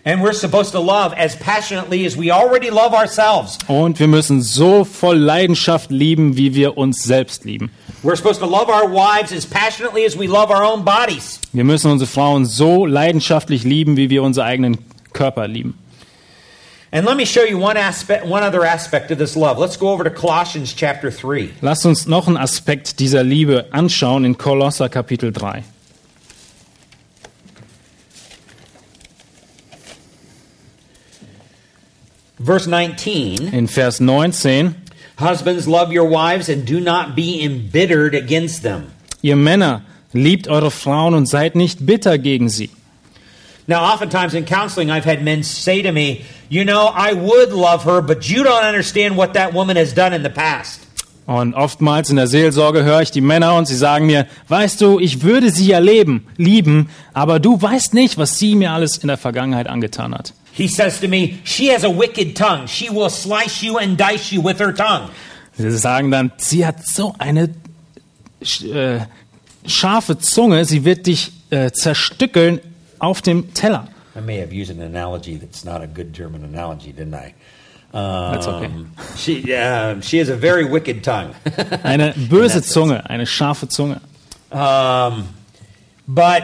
[0.06, 3.58] And we're supposed to love as passionately as we already love ourselves.
[3.68, 7.72] Und wir müssen so voll Leidenschaft lieben, wie wir uns selbst lieben.
[8.04, 11.40] We're supposed to love our wives as passionately as we love our own bodies.
[11.54, 14.78] Wir müssen unsere Frauen so leidenschaftlich lieben, wie wir unsere eigenen
[15.14, 15.78] Körper lieben.
[16.92, 19.58] And let me show you one aspect, one other aspect of this love.
[19.58, 21.50] Let's go over to Colossians chapter 3.
[21.62, 25.64] Lasst uns noch einen Aspekt dieser Liebe anschauen in Kolosser Kapitel 3.
[32.44, 34.76] Verse 19 In Vers 19,
[35.24, 38.84] Husbands, love your wives and do not be embittered against them.
[39.22, 39.82] ihr Männer,
[40.14, 42.70] liebt eure Frauen und seid nicht bitter gegen sie.
[43.66, 47.84] Now, oftentimes in counseling, I've had men say to me, You know, I would love
[47.86, 50.82] her, but you don't understand what that woman has done in the past.
[51.26, 55.00] Und oftmals in der Seelsorge höre ich die Männer und sie sagen mir, weißt du,
[55.00, 59.08] ich würde sie ja leben, lieben, aber du weißt nicht, was sie mir alles in
[59.08, 60.34] der Vergangenheit angetan hat.
[60.56, 62.68] He says to me, She has a wicked tongue.
[62.68, 65.10] She will slice you and dice you with her tongue.
[65.56, 67.50] Sie sagen dann, sie hat so eine
[68.42, 69.00] äh,
[69.68, 72.60] scharfe Zunge, sie wird dich äh, zerstückeln
[73.00, 73.88] auf dem Teller.
[74.16, 77.34] I may have used an analogy that's not a good German analogy, didn't I?
[77.94, 78.72] Um, That's okay.
[79.18, 81.36] She, uh, she has a very wicked tongue.
[81.84, 84.02] Eine böse Zunge, eine scharfe Zunge.
[84.52, 85.28] um,
[86.08, 86.44] but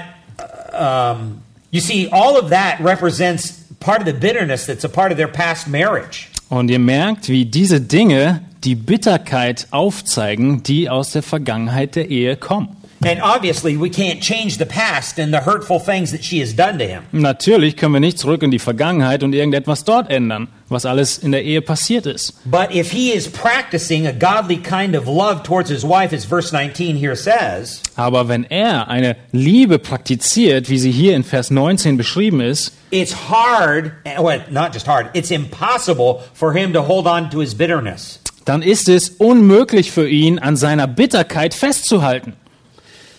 [0.72, 1.42] um,
[1.72, 5.28] you see, all of that represents part of the bitterness that's a part of their
[5.28, 6.30] past marriage.
[6.50, 12.36] Und ihr merkt, wie diese Dinge die Bitterkeit aufzeigen, die aus der Vergangenheit der Ehe
[12.36, 12.76] kommen.
[13.02, 16.78] And obviously, we can't change the past and the hurtful things that she has done
[16.80, 17.04] to him.
[17.14, 21.32] Natürlich können wir nicht zurück in die Vergangenheit und irgendetwas dort ändern, was alles in
[21.32, 22.34] der Ehe passiert ist.
[22.44, 26.52] But if he is practicing a godly kind of love towards his wife, as verse
[26.52, 31.96] 19 here says, Aber wenn er eine Liebe praktiziert, wie sie hier in Vers 19
[31.96, 37.30] beschrieben ist, it's hard, well, not just hard, it's impossible for him to hold on
[37.30, 38.20] to his bitterness.
[38.44, 42.34] dann ist es unmöglich für ihn, an seiner Bitterkeit festzuhalten.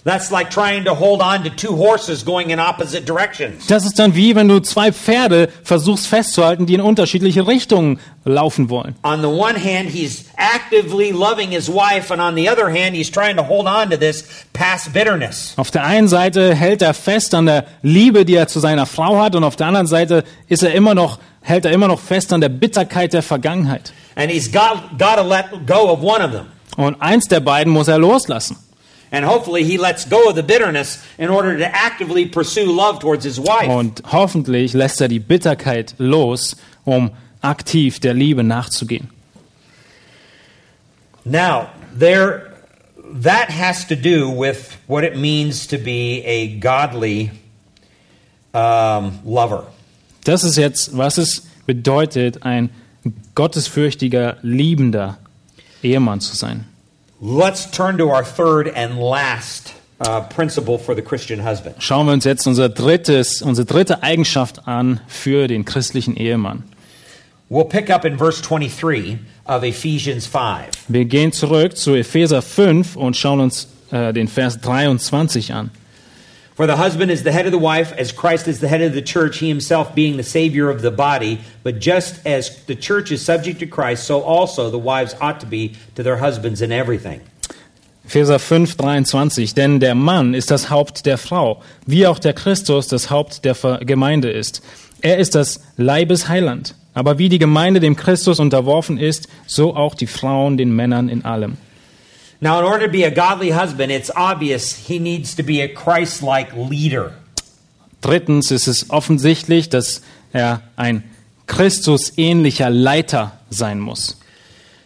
[0.05, 3.67] That's like trying to hold on to two horses going in opposite directions.
[3.67, 8.71] Das ist dann wie wenn du zwei Pferde versuchst festzuhalten, die in unterschiedliche Richtungen laufen
[8.71, 8.95] wollen.
[9.03, 13.11] On the one hand, he's actively loving his wife, and on the other hand, he's
[13.11, 15.53] trying to hold on to this past bitterness.
[15.57, 19.19] Auf der einen Seite hält er fest an der Liebe, die er zu seiner Frau
[19.21, 22.33] hat, und auf der anderen Seite ist er immer noch, hält er immer noch fest
[22.33, 23.93] an der Bitterkeit der Vergangenheit.
[24.17, 26.47] And he's got, got to let go of one of them.
[26.77, 28.57] Und eins der beiden muss er loslassen.
[29.13, 33.25] And hopefully, he lets go of the bitterness in order to actively pursue love towards
[33.25, 33.69] his wife.
[33.69, 37.11] Und hoffentlich lässt er die Bitterkeit los, um
[37.43, 39.09] aktiv der Liebe nachzugehen.
[41.25, 42.53] Now, there,
[43.23, 47.31] that has to do with what it means to be a godly
[48.55, 49.67] um, lover.
[50.25, 52.71] Das ist jetzt, was es bedeutet, ein
[53.35, 55.19] gottesfürchtiger, liebender
[55.83, 56.67] Ehemann zu sein.
[57.23, 61.75] Let's turn to our third and last uh, principle for the Christian husband.
[61.79, 66.63] Schauen wir uns jetzt unser drittes, unsere dritte Eigenschaft an für den christlichen Ehemann.
[67.51, 70.87] We'll pick up in verse 23 of Ephesians 5.
[70.89, 75.71] Wir gehen zurück zu Epheser 5 und schauen uns äh, den Vers 23 an.
[76.61, 78.93] For the husband is the head of the wife, as Christ is the head of
[78.93, 81.39] the church, he himself being the Savior of the body.
[81.63, 85.47] But just as the church is subject to Christ, so also the wives ought to
[85.47, 87.23] be to their husbands in everything.
[88.07, 89.55] Epheser 5, 23.
[89.55, 93.55] Denn der Mann ist das Haupt der Frau, wie auch der Christus das Haupt der
[93.81, 94.61] Gemeinde ist.
[95.01, 96.75] Er ist das Leibesheiland.
[96.93, 101.25] Aber wie die Gemeinde dem Christus unterworfen ist, so auch die Frauen den Männern in
[101.25, 101.57] allem.
[102.43, 105.69] Now, in order to be a godly husband, it's obvious he needs to be a
[105.69, 107.13] Christ like leader.
[108.01, 110.01] Drittens ist es offensichtlich, dass
[110.33, 111.05] er ein
[111.47, 114.17] Christus-ähnlicher Leiter sein muss.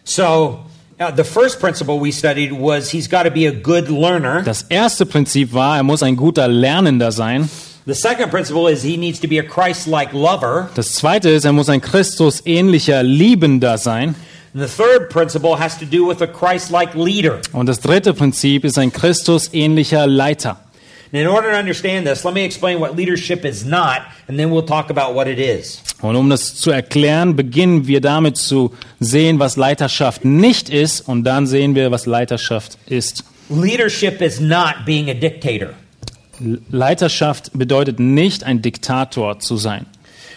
[0.03, 0.59] So,
[0.99, 4.41] uh, the first principle we studied was he's got to be a good learner.
[4.43, 7.49] Das erste Prinzip war, er muss ein guter Lernender sein.
[7.85, 10.69] The second principle is he needs to be a Christ like lover.
[10.75, 14.15] Das zweite ist, er muss ein Christus-ähnlicher Liebender sein.
[14.55, 17.41] And the third principle has to do with a Christ like leader.
[17.51, 20.61] Und das dritte Prinzip ist ein Christus-ähnlicher Leiter.
[21.11, 24.51] And in order to understand this, let me explain what leadership is not, and then
[24.51, 25.81] we'll talk about what it is.
[26.01, 31.25] Und um das zu erklären, beginnen wir damit zu sehen, was Leiterschaft nicht ist, und
[31.25, 33.25] dann sehen wir, was Leiterschaft ist.
[33.49, 35.71] Leadership is not being a dictator.
[36.71, 39.85] Leiterschaft bedeutet nicht, ein Diktator zu sein.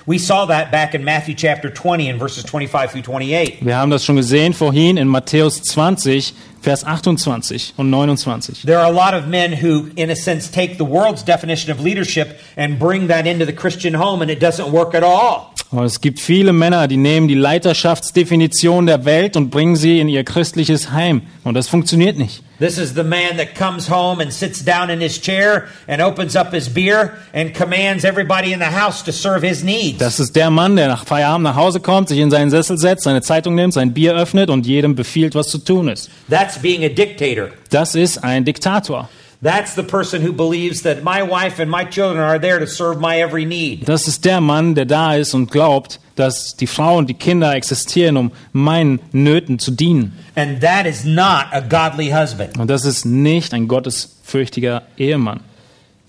[0.09, 3.59] We saw that back in Matthew chapter 20 in verses 25 through 28.
[3.61, 8.63] Wir haben das schon gesehen vorhin in Matthäus 20, Vers 28 und 29.
[8.63, 11.85] There are a lot of men who, in a sense, take the world's definition of
[11.85, 15.53] leadership and bring that into the Christian home, and it doesn't work at all.
[15.71, 20.09] Und es gibt viele Männer, die nehmen die Leiterschaftsdefinition der Welt und bringen sie in
[20.09, 21.21] ihr christliches Heim.
[21.45, 22.43] Und das funktioniert nicht.
[22.59, 26.35] This is the man that comes home and sits down in his chair and opens
[26.35, 29.99] up his beer and commands everybody in the house to serve his needs.
[29.99, 33.05] Das ist der Mann, der nach Feierabend nach Hause kommt, sich in seinen Sessel setzt,
[33.05, 36.11] seine Zeitung nimmt, sein Bier öffnet und jedem befiehlt, was zu tun ist.
[36.29, 37.51] That's being a dictator.
[37.71, 39.09] Das ist ein Diktator.
[39.41, 43.01] That's the person who believes that my wife and my children are there to serve
[43.01, 43.89] my every need.
[43.89, 47.55] Das ist der Mann, der da ist und glaubt, dass die Frau und die Kinder
[47.55, 50.13] existieren, um meinen Nöten zu dienen.
[50.35, 52.59] And that is not a godly husband.
[52.59, 55.41] Und das ist nicht ein gottesfürchtiger Ehemann.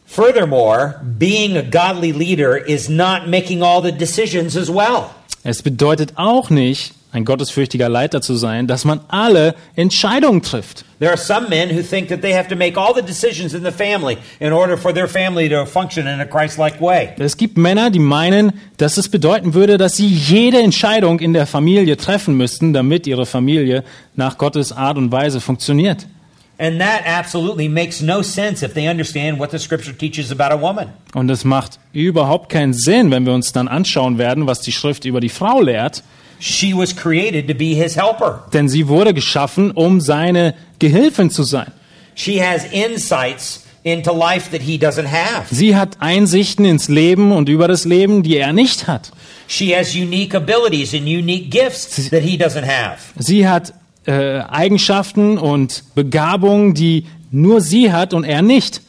[0.07, 5.11] Furthermore, being a godly leader is not making all the decisions as well.
[5.43, 10.85] Es bedeutet auch nicht, ein gottesfürchtiger Leiter zu sein, dass man alle Entscheidungen trifft.
[10.99, 13.63] There are some men who think that they have to make all the decisions in
[13.63, 17.09] the family in order for their family to function in a Christ-like way.
[17.17, 21.47] Es gibt Männer, die meinen, dass es bedeuten würde, dass sie jede Entscheidung in der
[21.47, 23.83] Familie treffen müssten, damit ihre Familie
[24.15, 26.05] nach Gottes Art und Weise funktioniert.
[26.61, 30.59] And that absolutely makes no sense if they understand what the scripture teaches about a
[30.59, 30.89] woman.
[31.13, 35.05] Und es macht überhaupt keinen Sinn, wenn wir uns dann anschauen werden, was die Schrift
[35.05, 36.03] über die Frau lehrt.
[36.39, 38.43] She was created to be his helper.
[38.53, 41.71] Denn sie wurde geschaffen, um seine Gehilfin zu sein.
[42.15, 45.53] She has insights into life that he doesn't have.
[45.53, 49.11] Sie hat Einsichten ins Leben und über das Leben, die er nicht hat.
[49.47, 52.99] She has unique abilities and unique gifts that he doesn't have.
[53.17, 53.73] Sie hat
[54.05, 58.81] äh, Eigenschaften und Begabungen, die nur sie hat und er nicht.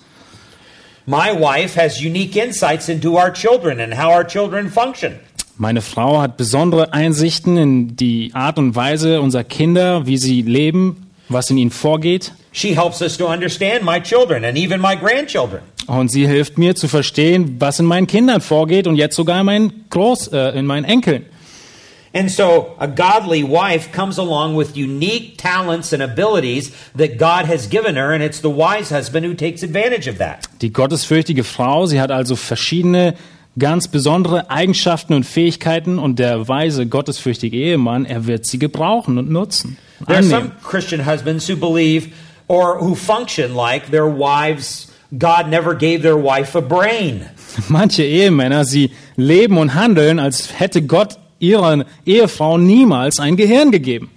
[1.06, 5.18] My wife has unique insights into our children and how our children function.
[5.60, 11.10] Meine Frau hat besondere Einsichten in die Art und Weise unserer Kinder, wie sie leben,
[11.28, 12.32] was in ihnen vorgeht.
[12.52, 15.60] She helps us to understand my children and even my grandchildren.
[15.86, 19.44] Und sie hilft mir zu verstehen, was in meinen Kindern vorgeht und jetzt sogar in
[19.44, 21.26] meinen Groß, äh, in meinen Enkeln.
[22.14, 27.68] And so a godly wife comes along with unique talents and abilities that God has
[27.68, 30.48] given her, and it's the wise husband who takes advantage of that.
[30.62, 33.14] Die gottesfürchtige Frau, sie hat also verschiedene
[33.58, 39.30] ganz besondere Eigenschaften und Fähigkeiten und der weise gottesfürchtige Ehemann, er wird sie gebrauchen und
[39.30, 39.76] nutzen.
[40.06, 40.52] There are some.
[40.62, 42.08] Christian husbands who believe
[42.48, 44.88] or who function like their wives,
[45.18, 47.26] God never gave their wife a brain.
[47.68, 54.10] Manche Ehemänner, sie leben und handeln, als hätte Gott ihrer Ehefrau niemals ein Gehirn gegeben.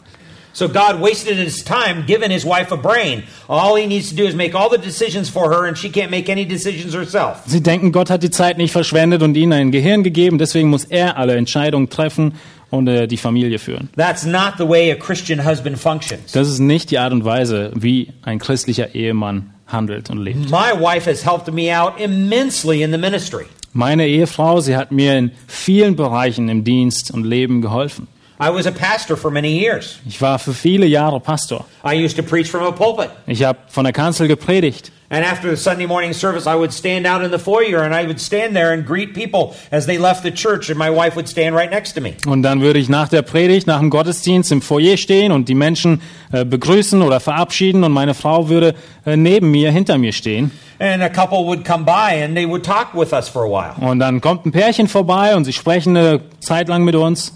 [0.53, 3.23] So God wasted his time giving his wife a brain.
[3.49, 6.11] All he needs to do is make all the decisions for her, and she can't
[6.11, 7.41] make any decisions herself.
[7.47, 10.85] Sie denken, Gott hat die Zeit nicht verschwendet und ihnen ein Gehirn gegeben, deswegen muss
[10.85, 12.33] er alle Entscheidungen treffen
[12.69, 13.89] und äh, die Familie führen.
[13.97, 16.31] That's not the way a Christian husband functions.
[16.33, 20.51] Das ist nicht die Art und Weise, wie ein christlicher Ehemann handelt und lebt.
[20.51, 23.45] My wife has helped me out immensely in the ministry.
[23.73, 28.07] Meine Ehefrau, sie hat mir in vielen Bereichen im Dienst und Leben geholfen.
[28.45, 29.99] I was a pastor for many years.
[30.05, 31.65] Ich war für viele Jahre Pastor.
[31.85, 33.09] I used to preach from a pulpit.
[33.25, 34.91] Ich habe von der Kanzel gepredigt.
[35.09, 38.05] And after the Sunday morning service, I would stand out in the foyer and I
[38.05, 41.29] would stand there and greet people as they left the church, and my wife would
[41.29, 42.15] stand right next to me.
[42.25, 45.55] Und dann würde ich nach der Predigt, nach dem Gottesdienst im Foyer stehen und die
[45.55, 46.01] Menschen
[46.33, 48.75] äh, begrüßen oder verabschieden und meine Frau würde
[49.05, 50.51] äh, neben mir, hinter mir stehen.
[50.79, 53.89] And a couple would come by and they would talk with us for a while.
[53.89, 57.33] Und dann kommt ein Pärchen vorbei und sie sprechen eine Zeit lang mit uns.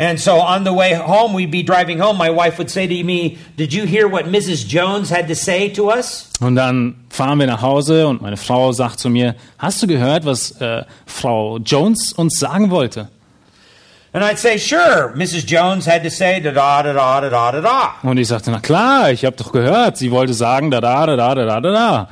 [0.00, 2.16] And so on the way home, we'd be driving home.
[2.16, 4.66] My wife would say to me, "Did you hear what Mrs.
[4.66, 8.72] Jones had to say to us?" Und dann fahren wir nach Hause und meine Frau
[8.72, 13.08] sagt zu mir, "Hast du gehört, was äh, Frau Jones uns sagen wollte?"
[14.14, 15.44] And I'd say, "Sure, Mrs.
[15.46, 18.60] Jones had to say da da da da da da da." Und ich sagte, "Na
[18.60, 22.08] klar, ich habe doch gehört, sie wollte sagen da da da da da da da."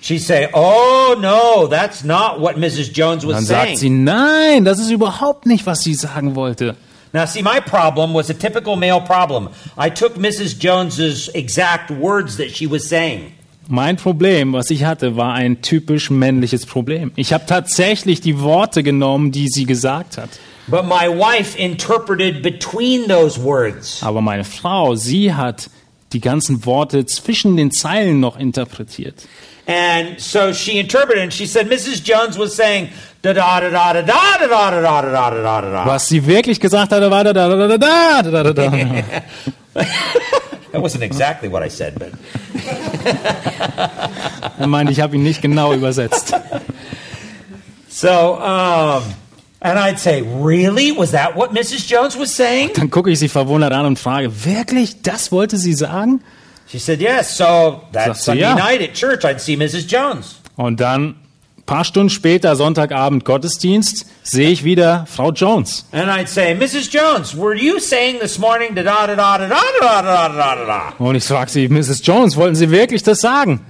[0.00, 2.92] She say, "Oh no, that's not what Mrs.
[2.92, 6.74] Jones was saying." Dann sagt sie, "Nein, das ist überhaupt nicht, was sie sagen wollte."
[7.12, 9.48] Now, see, my problem was a typical male problem.
[9.76, 10.58] I took Mrs.
[10.58, 13.32] Jones's exact words that she was saying.
[13.70, 17.12] Mein Problem, was ich hatte, war ein typisch männliches Problem.
[17.16, 20.30] Ich habe tatsächlich die Worte genommen, die sie gesagt hat.
[20.68, 24.02] But my wife interpreted between those words.
[24.02, 25.70] Aber meine Frau, sie hat
[26.12, 29.26] die ganzen Worte zwischen den Zeilen noch interpretiert.
[29.68, 32.02] And so she interpreted and she said, Mrs.
[32.02, 32.88] Jones was saying,
[33.20, 35.86] da da da da da da da da da da da da da da da.
[35.86, 39.22] Was sie wirklich gesagt hatte, war da da da da da da da da da.
[40.72, 42.12] That wasn't exactly what I said, but
[44.58, 46.32] Er meinte, ich habe ihn nicht genau übersetzt.
[47.88, 49.02] so, um,
[49.60, 50.92] and I'd say, really?
[50.92, 51.86] Was that what Mrs.
[51.86, 52.70] Jones was saying?
[52.74, 56.20] Dann gucke ich sie verwundert an und frage, wirklich, das wollte sie sagen?
[56.70, 57.36] She said, yes.
[57.36, 58.54] So that Sagt sie, Sunday ja.
[58.54, 59.86] night at church, I'd see Mrs.
[59.90, 60.36] Jones.
[60.56, 61.14] Und dann,
[61.64, 65.86] paar Stunden später, Sonntagabend Gottesdienst, sehe ich wieder Frau Jones.
[65.92, 66.90] And I'd say, Mrs.
[66.90, 70.64] Jones, were you saying this morning da da da da da da da da da
[70.66, 70.92] da?
[70.98, 72.04] Und ich frage sie, Mrs.
[72.04, 73.60] Jones, wollten Sie wirklich das sagen?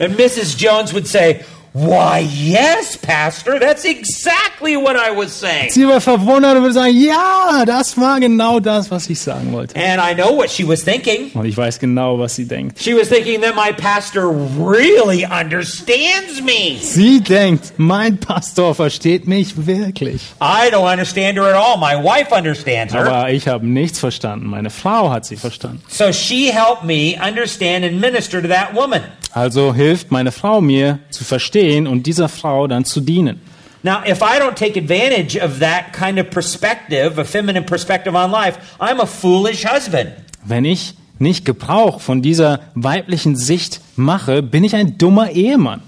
[0.00, 0.56] And Mrs.
[0.56, 1.44] Jones would say,
[1.76, 5.72] Why, yes, Pastor, that's exactly what I was saying.
[5.72, 9.74] Sie war verwundert und würde sagen, ja, das war genau das, was ich sagen wollte.
[9.74, 11.32] And I know what she was thinking.
[11.34, 12.80] Und ich weiß genau, was sie denkt.
[12.80, 16.78] She was thinking that my pastor really understands me.
[16.80, 20.22] Sie denkt, mein Pastor versteht mich wirklich.
[20.40, 21.76] I don't understand her at all.
[21.76, 23.04] My wife understands her.
[23.04, 24.46] Aber ich habe nichts verstanden.
[24.46, 25.82] Meine Frau hat sie verstanden.
[25.88, 29.02] So she helped me understand and minister to that woman.
[29.34, 33.40] Also hilft meine Frau mir zu verstehen und dieser Frau dann zu dienen.
[33.82, 38.30] Now, if I don't take advantage of that kind of perspective, a feminine perspective on
[38.30, 40.12] life, I'm a foolish husband.
[40.44, 45.82] Wenn ich nicht Gebrauch von dieser weiblichen Sicht mache, bin ich ein dummer Ehemann.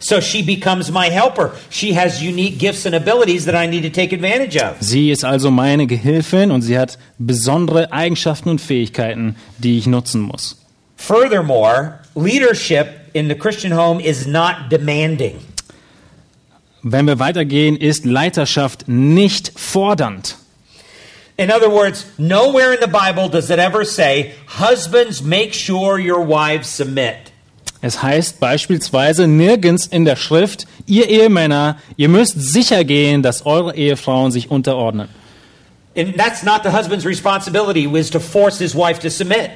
[0.00, 1.52] So she becomes my helper.
[1.70, 4.76] She has unique gifts and abilities that I need to take advantage of.
[4.80, 10.22] Sie ist also meine Gehilfin und sie hat besondere Eigenschaften und Fähigkeiten, die ich nutzen
[10.22, 10.56] muss.
[10.96, 15.36] Furthermore, leadership in the Christian home is not demanding.
[16.82, 20.36] Wenn wir weitergehen, ist Leiterschaft nicht fordernd.
[21.36, 26.20] In other words, nowhere in the Bible does it ever say, husbands, make sure your
[26.26, 27.32] wives submit.
[27.80, 33.76] Es heißt beispielsweise nirgends in der Schrift, ihr Ehemänner, ihr müsst sicher gehen, dass eure
[33.76, 35.08] Ehefrauen sich unterordnen.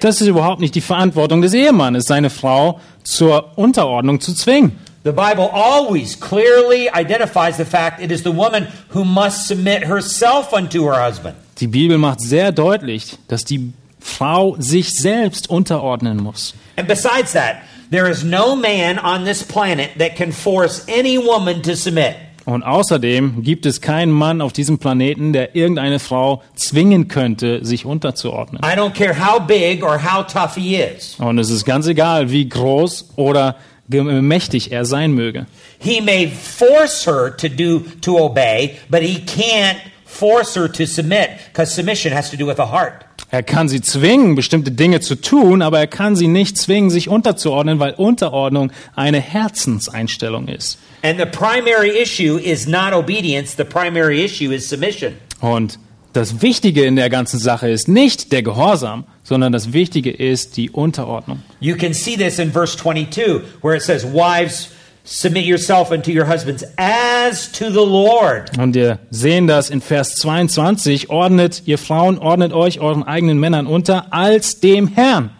[0.00, 4.78] Das ist überhaupt nicht die Verantwortung des Ehemannes, seine Frau zur Unterordnung zu zwingen.
[5.04, 10.52] The Bible always clearly identifies the fact it is the woman who must submit herself
[10.52, 11.34] unto her husband.
[11.58, 16.54] Die Bibel macht sehr deutlich, dass die Frau sich selbst unterordnen muss.
[16.76, 17.56] And besides that,
[17.90, 22.14] there is no man on this planet that can force any woman to submit.
[22.44, 27.84] Und außerdem gibt es keinen Mann auf diesem Planeten, der irgendeine Frau zwingen könnte, sich
[27.84, 28.62] unterzuordnen.
[28.64, 31.16] I don't care how big or how tough he is.
[31.18, 33.56] Und es ist ganz egal, wie groß oder
[33.88, 35.46] mächtig er sein möge.
[35.78, 41.30] He may force her to do to obey, but he can't force her to submit
[41.52, 43.04] because submission has to do with the heart.
[43.32, 47.08] Er kann sie zwingen, bestimmte Dinge zu tun, aber er kann sie nicht zwingen, sich
[47.08, 50.78] unterzuordnen, weil Unterordnung eine Herzenseinstellung ist.
[51.02, 55.14] And the primary issue is not obedience, the primary issue is submission.
[55.40, 55.78] Und
[56.12, 60.68] das Wichtige in der ganzen Sache ist nicht der Gehorsam, sondern das Wichtige ist die
[60.68, 61.42] Unterordnung.
[61.60, 64.68] You can see this in verse 22 where it says, Wives,
[65.04, 68.56] submit yourself unto your husbands as to the Lord.
[68.58, 73.66] Und wir sehen das in Vers 22, ordnet ihr Frauen, ordnet euch euren eigenen Männern
[73.66, 75.30] unter als dem Herrn.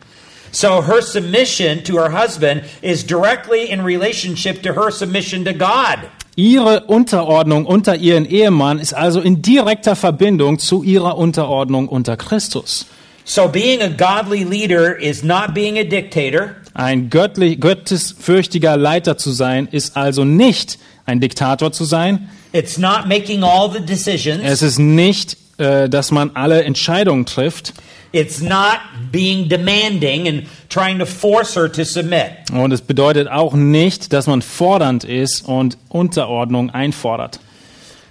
[0.51, 5.99] So her submission to her husband is directly in relationship to her submission to God.
[6.37, 12.87] Ihre Unterordnung unter ihren Ehemann ist also in direkter Verbindung zu ihrer Unterordnung unter Christus.
[13.25, 16.57] So being a godly leader is not being a dictator.
[16.75, 22.31] Ein göttlich, gottesfürchtiger Leiter zu sein, ist also nicht ein Diktator zu sein.
[22.53, 24.43] It's not making all the decisions.
[24.45, 27.75] Es ist nicht, äh, dass man alle Entscheidungen trifft.
[28.13, 28.79] It's not
[29.11, 32.51] being demanding and trying to force her to submit.
[32.53, 37.41] Und es bedeutet auch nicht, dass man fordernd ist und Unterordnung einfordert.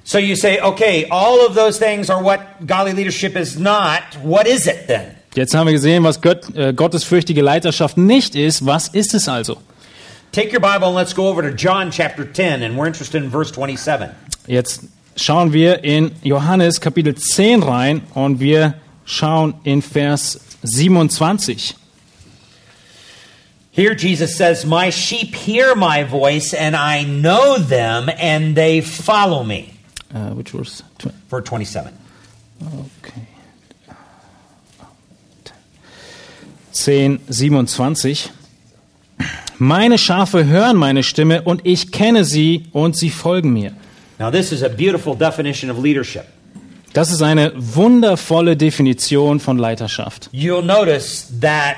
[0.03, 4.01] So you say, okay, all of those things are what godly leadership is not.
[4.23, 5.20] What is it then?
[5.33, 8.65] Jetzt haben wir gesehen, was Gott, äh, gottesfürchtige Leiterschaft nicht ist.
[8.65, 9.57] Was ist es also?
[10.33, 13.29] Take your Bible and let's go over to John chapter 10, and we're interested in
[13.29, 14.09] verse 27.
[14.47, 14.81] Jetzt
[15.15, 18.75] schauen wir in Johannes Kapitel 10 rein und wir
[19.05, 21.75] schauen in Vers 27.
[23.73, 29.43] Here Jesus says, My sheep hear my voice, and I know them, and they follow
[29.43, 29.73] me.
[30.13, 30.83] Äh, which Verse
[31.45, 31.93] 27.
[32.61, 33.30] okay.
[36.71, 38.31] 10, 27.
[39.57, 43.73] Meine Schafe hören meine Stimme und ich kenne sie und sie folgen mir.
[44.19, 46.25] Now, this is a beautiful definition of leadership.
[46.93, 50.29] Das ist eine wundervolle Definition von Leiterschaft.
[50.33, 51.77] You'll notice that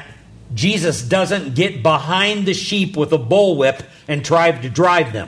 [0.55, 5.27] Jesus doesn't get behind the sheep with a bullwhip and try to drive them.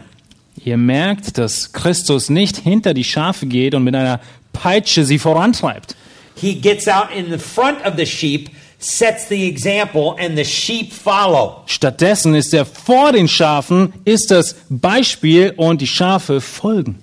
[0.63, 4.19] Ihr merkt, dass Christus nicht hinter die Schafe geht und mit einer
[4.53, 5.95] Peitsche sie vorantreibt.
[6.35, 8.49] He gets out in the front of the sheep,
[8.79, 11.63] sets the example, and the sheep follow.
[11.65, 16.99] Stattdessen ist er vor den Schafen, ist das Beispiel und die Schafe folgen.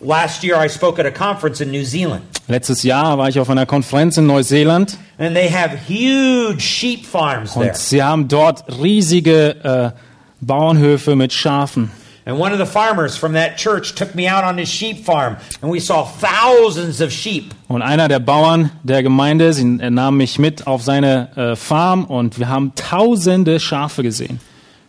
[0.00, 3.50] Last year, I spoke at a conference in New Zealand, Letztes Jahr war ich auf
[3.50, 7.66] einer Konferenz in Neuseeland and they have huge sheep farms there.
[7.68, 10.00] und sie haben dort riesige äh,
[10.40, 11.90] Bauernhöfe mit Schafen.
[12.28, 15.38] And one of the farmers from that church took me out on his sheep farm,
[15.62, 17.54] and we saw thousands of sheep.
[17.68, 22.04] Und einer der Bauern der Gemeinde, sie, er nahm mich mit auf seine äh, Farm
[22.04, 24.40] und wir haben tausende Schafe gesehen.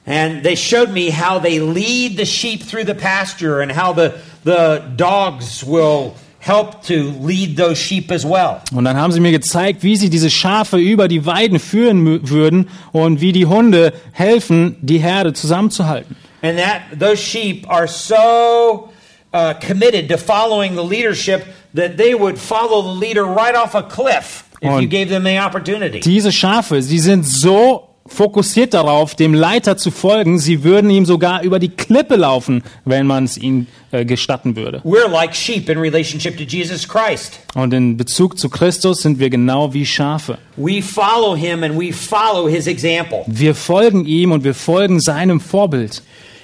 [0.06, 4.12] And they showed me how they lead the sheep through the pasture and how the,
[4.44, 8.58] the dogs will help to lead those sheep as well.
[8.74, 12.68] Und dann haben sie mir gezeigt, wie sie diese Schafe über die Weiden führen würden
[12.92, 16.18] und wie die Hunde helfen, die Herde zusammenzuhalten.
[16.42, 18.90] And that those sheep are so
[19.34, 23.84] uh, committed to following the leadership that they would follow the leader right off a
[23.84, 26.00] cliff if you Und gave them the opportunity.
[26.00, 30.40] Diese Schafe, sie sind so fokussiert darauf, dem Leiter zu folgen.
[30.40, 34.82] Sie würden ihm sogar über die Klippe laufen, wenn man es ihnen äh, gestatten würde.
[34.84, 37.40] We're like sheep in relationship to Jesus Christ.
[37.56, 40.40] Und in Bezug zu Christus sind wir genau wie Schafe.
[40.58, 43.24] We follow him and we follow his example.
[43.28, 46.02] Wir folgen ihm und wir folgen seinem Vorbild.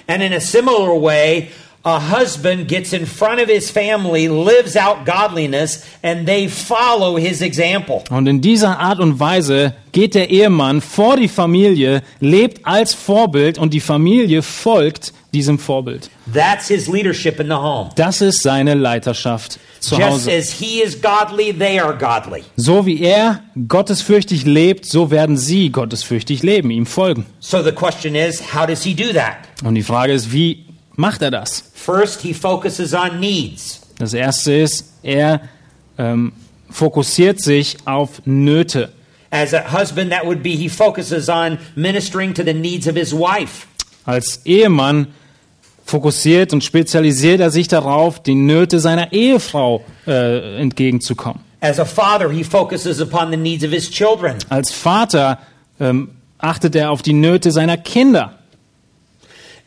[0.08, 1.50] And in a similar way,
[1.86, 7.42] a husband gets in front of his family, lives out godliness, and they follow his
[7.42, 8.04] example.
[8.10, 13.60] Und in dieser Art und Weise geht der Ehemann vor die Familie, lebt als Vorbild
[13.60, 16.10] und die Familie folgt diesem Vorbild.
[16.34, 17.90] That's his leadership in the home.
[17.96, 20.32] Das ist seine Leiterschaft zu Just Hause.
[20.32, 22.44] as he is godly, they are godly.
[22.56, 27.26] So wie er gottesfürchtig lebt, so werden sie gottesfürchtig leben, ihm folgen.
[27.40, 28.44] So is?
[29.64, 30.66] Und die Frage ist, wie
[30.96, 31.72] macht er das?
[31.74, 32.22] First.
[33.98, 35.42] Das erste ist, er
[35.98, 36.32] ähm,
[36.70, 38.92] fokussiert sich auf Nöte.
[39.32, 43.12] As a husband, that would be he focuses on ministering to the needs of his
[43.12, 43.68] wife.
[44.06, 45.08] Als Ehemann
[45.86, 51.42] fokussiert und spezialisiert er sich darauf, die Nöte seiner Ehefrau äh, entgegenzukommen.
[51.62, 54.38] As a father, he focuses upon the needs of his children.
[54.50, 55.40] Als Vater
[55.80, 58.40] ähm, achtet er auf die Nöte seiner Kinder.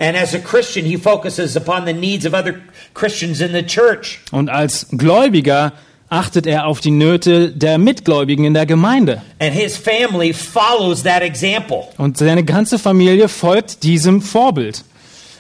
[0.01, 2.55] And as a Christian, he focuses upon the needs of other
[2.95, 4.21] Christians in the church.
[4.31, 5.73] Und als Gläubiger
[6.09, 9.23] achtet er auf die Nöte der Mitgläubigen in der Gemeinde.
[9.41, 11.89] And his family follows that example.
[11.97, 14.85] Und seine ganze Familie folgt diesem Vorbild.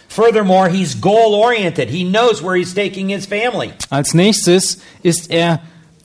[0.09, 1.90] Furthermore, he's goal oriented.
[1.90, 3.72] He knows where he's taking his family.
[3.90, 5.61] Als nächstes ist er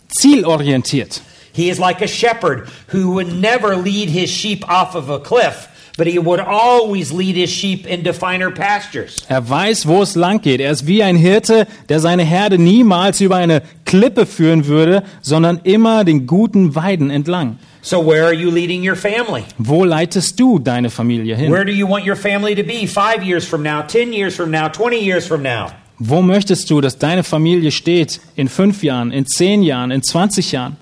[0.10, 1.22] zielorientiert.
[1.54, 5.68] He is like a shepherd who would never lead his sheep off of a cliff,
[5.98, 9.18] but he would always lead his sheep into finer pastures.
[9.30, 10.60] Er weiß, wo es lang geht.
[10.60, 15.62] Er ist wie ein Hirte, der seine Herde niemals über eine Klippe führen würde, sondern
[15.64, 17.60] immer den guten Weiden entlang.
[17.86, 19.44] So, where are you leading your family?
[19.58, 21.52] Wo leitest du deine Familie hin?
[21.52, 24.52] Where do you want your family to be five years from now, 10 years from
[24.52, 25.68] now, 20 years from now?
[26.00, 30.54] Wo möchtest du, dass deine Familie steht in fünf Jahren, in zehn Jahren, in 20
[30.54, 30.78] Jahren?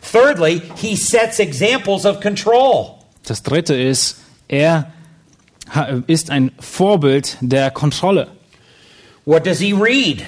[0.00, 3.00] Thirdly, he sets examples of control.
[3.26, 4.92] Das dritte ist, er
[6.06, 8.28] ist ein Vorbild der Kontrolle.
[9.24, 10.24] What does he read?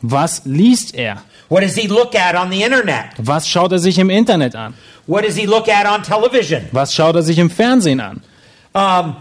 [0.00, 1.22] Was liest er?
[1.48, 3.12] What does he look at on the internet?
[3.18, 4.74] Was schaut er sich im Internet an?
[5.06, 6.68] What does he look at on television?
[6.72, 8.22] Was schaut er sich im Fernsehen an?
[8.74, 9.16] Um,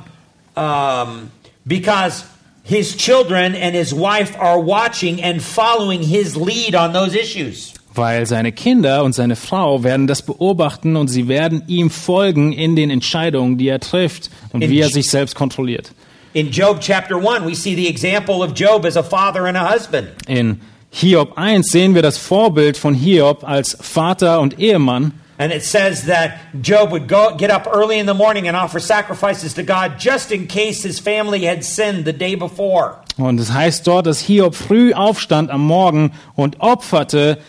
[0.55, 1.31] um,
[1.65, 2.23] because
[2.63, 7.73] his children and his wife are watching and following his lead on those issues.
[7.93, 12.77] Weil seine Kinder und seine Frau werden das beobachten und sie werden ihm folgen in
[12.77, 15.91] den Entscheidungen, die er trifft und wie er sich selbst kontrolliert.
[16.33, 19.73] In Job chapter 1, we see the example of Job as a father and a
[19.73, 20.07] husband.
[20.27, 20.61] In
[20.91, 25.13] Hiob 1 sehen wir das Vorbild von Hiob als Vater und Ehemann.
[25.41, 28.79] And it says that Job would go get up early in the morning and offer
[28.79, 32.97] sacrifices to God just in case his family had sinned the day before.
[33.17, 37.39] Und es heißt dort, dass Hiob früh aufstand am Morgen und opferte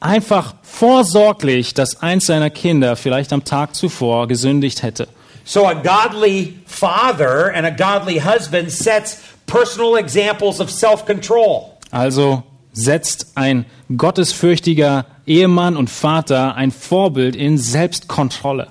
[0.00, 5.06] einfach vorsorglich, dass eins seiner Kinder vielleicht am Tag zuvor gesündigt hätte.
[5.44, 11.76] So a godly father and a godly husband sets personal examples of self-control.
[11.90, 12.42] Also
[12.72, 18.68] setzt ein gottesfürchtiger Ehemann und Vater ein Vorbild in Selbstkontrolle.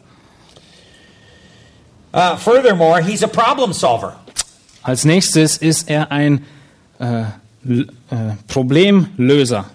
[2.13, 4.15] Uh, furthermore, he's a problem solver.
[4.83, 6.45] Als nächstes ist er ein
[6.99, 7.85] äh, äh,
[8.47, 9.65] Problemlöser.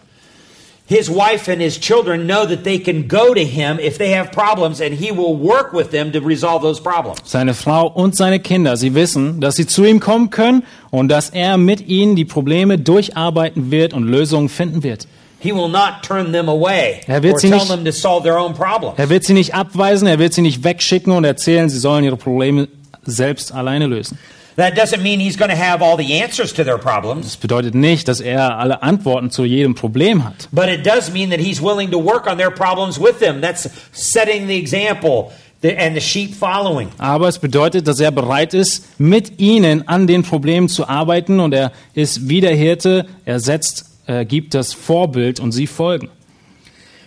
[0.86, 4.30] His wife and his children know that they can go to him if they have
[4.30, 7.18] problems and he will work with them to resolve those problems.
[7.24, 11.28] Seine Frau und seine Kinder, sie wissen, dass sie zu ihm kommen können und dass
[11.28, 15.06] er mit ihnen die Probleme durcharbeiten wird und Lösungen finden wird.
[15.40, 18.38] He will not turn them away Er wird sie tell nicht- them to solve their
[18.38, 18.94] own problems.
[18.98, 22.16] Er wird sie nicht abweisen, er wird sie nicht wegschicken und erzählen, sie sollen ihre
[22.16, 22.66] Probleme
[23.04, 24.18] selbst alleine lösen.
[24.56, 27.76] That doesn't mean he's going to have all the answers to their problems, Das bedeutet
[27.76, 30.48] nicht, dass er alle Antworten zu jedem Problem hat.
[30.50, 33.40] but it does mean that he's willing to work on their problems with them.
[33.40, 35.30] That's setting the example
[35.62, 36.88] and the sheep following.
[36.98, 41.54] Aber es bedeutet, dass er bereit ist, mit ihnen an den Problemen zu arbeiten und
[41.54, 46.08] er ist wie der Hirte, er setzt, er gibt das Vorbild und sie folgen.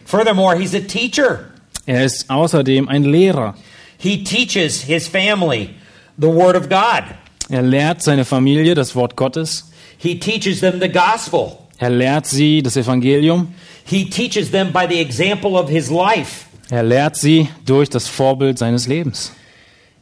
[0.06, 1.46] Furthermore, he's a teacher.
[1.88, 3.56] Er ist außerdem ein Lehrer.
[3.98, 5.72] He teaches his family
[6.18, 7.04] the Word of God.
[7.50, 9.72] Er lehrt seine Familie das Wort Gottes.
[9.98, 11.58] He teaches them the gospel.
[11.80, 13.54] Er lehrt sie das Evangelium.
[13.84, 16.46] He teaches them by the example of his life.
[16.70, 19.32] Er lehrt sie durch das Vorbild seines Lebens.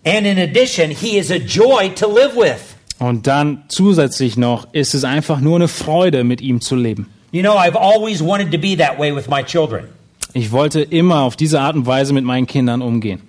[0.04, 2.76] And in addition, he is a joy to live with.
[3.00, 7.08] Und dann zusätzlich noch ist es einfach nur eine Freude, mit ihm zu leben.
[7.32, 9.86] You know, I've always wanted to be that way with my children.
[10.34, 13.22] Ich wollte immer auf diese Art und Weise mit meinen Kindern umgehen.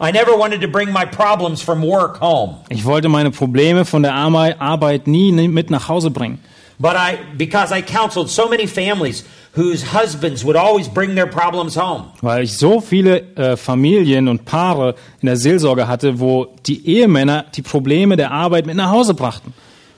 [0.00, 2.58] I never wanted to bring my problems from work home.
[2.68, 6.38] Ich wollte meine Probleme von der Arbeit nie ni- mit nach Hause bringen.
[6.78, 11.76] But I because I counseled so many families whose husbands would always bring their problems
[11.76, 12.04] home.
[12.20, 17.46] Weil ich so viele äh, Familien und Paare in der Seelsorge hatte, wo die Ehemänner
[17.54, 19.52] die Probleme der Arbeit mit nach Hause brachten.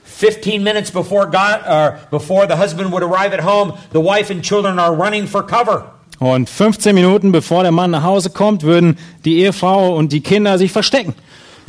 [0.04, 4.42] 15 minutes before God or before the husband would arrive at home, the wife and
[4.42, 5.84] children are running for cover.
[6.18, 10.58] Und 15 Minuten bevor der Mann nach Hause kommt, würden die Ehefrau und die Kinder
[10.58, 11.14] sich verstecken.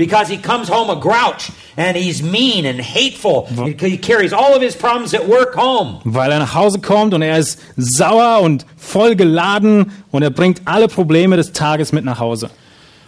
[0.01, 3.45] Because he comes home a grouch and he's mean and hateful.
[3.45, 6.01] He carries all of his problems at work home.
[6.05, 10.61] Weil er nach Hause kommt und er ist sauer und voll geladen und er bringt
[10.65, 12.49] alle Probleme des Tages mit nach Hause.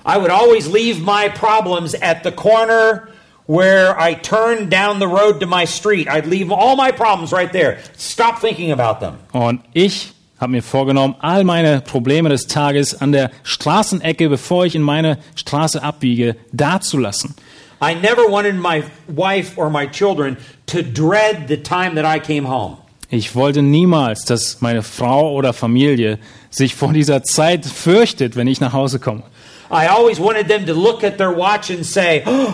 [0.05, 3.09] I would always leave my problems at the corner
[3.47, 6.07] where I turned down the road to my street.
[6.07, 7.79] I'd leave all my problems right there.
[7.97, 9.17] Stop thinking about them.
[9.31, 10.12] Und ich
[10.43, 15.17] habe mir vorgenommen, all meine Probleme des Tages an der Straßenecke, bevor ich in meine
[15.35, 17.33] Straße abbiege, dazulassen.
[17.81, 20.37] I never wanted my wife or my children
[20.67, 22.77] to dread the time that I came home.
[23.09, 26.19] Ich wollte niemals, dass meine Frau oder Familie
[26.49, 29.23] sich vor dieser Zeit fürchtet, wenn ich nach Hause komme.
[29.71, 32.53] I always wanted them to look at their watch and say, oh,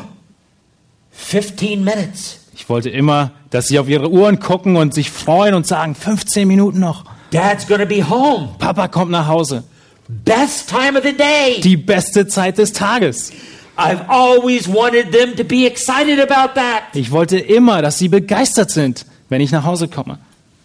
[1.11, 2.39] 15 minutes.
[2.53, 6.47] Ich wollte immer, dass sie auf ihre Uhren gucken und sich freuen und sagen, 15
[6.47, 7.05] Minuten noch.
[7.31, 8.55] Dad's to be home.
[8.57, 9.63] Papa kommt nach Hause.
[10.07, 11.59] Best time of the day.
[11.61, 13.31] Die beste Zeit des Tages.
[13.77, 16.95] I've always wanted them to be excited about that.
[16.95, 20.17] Ich wollte immer, dass sie begeistert sind, wenn ich nach Hause komme.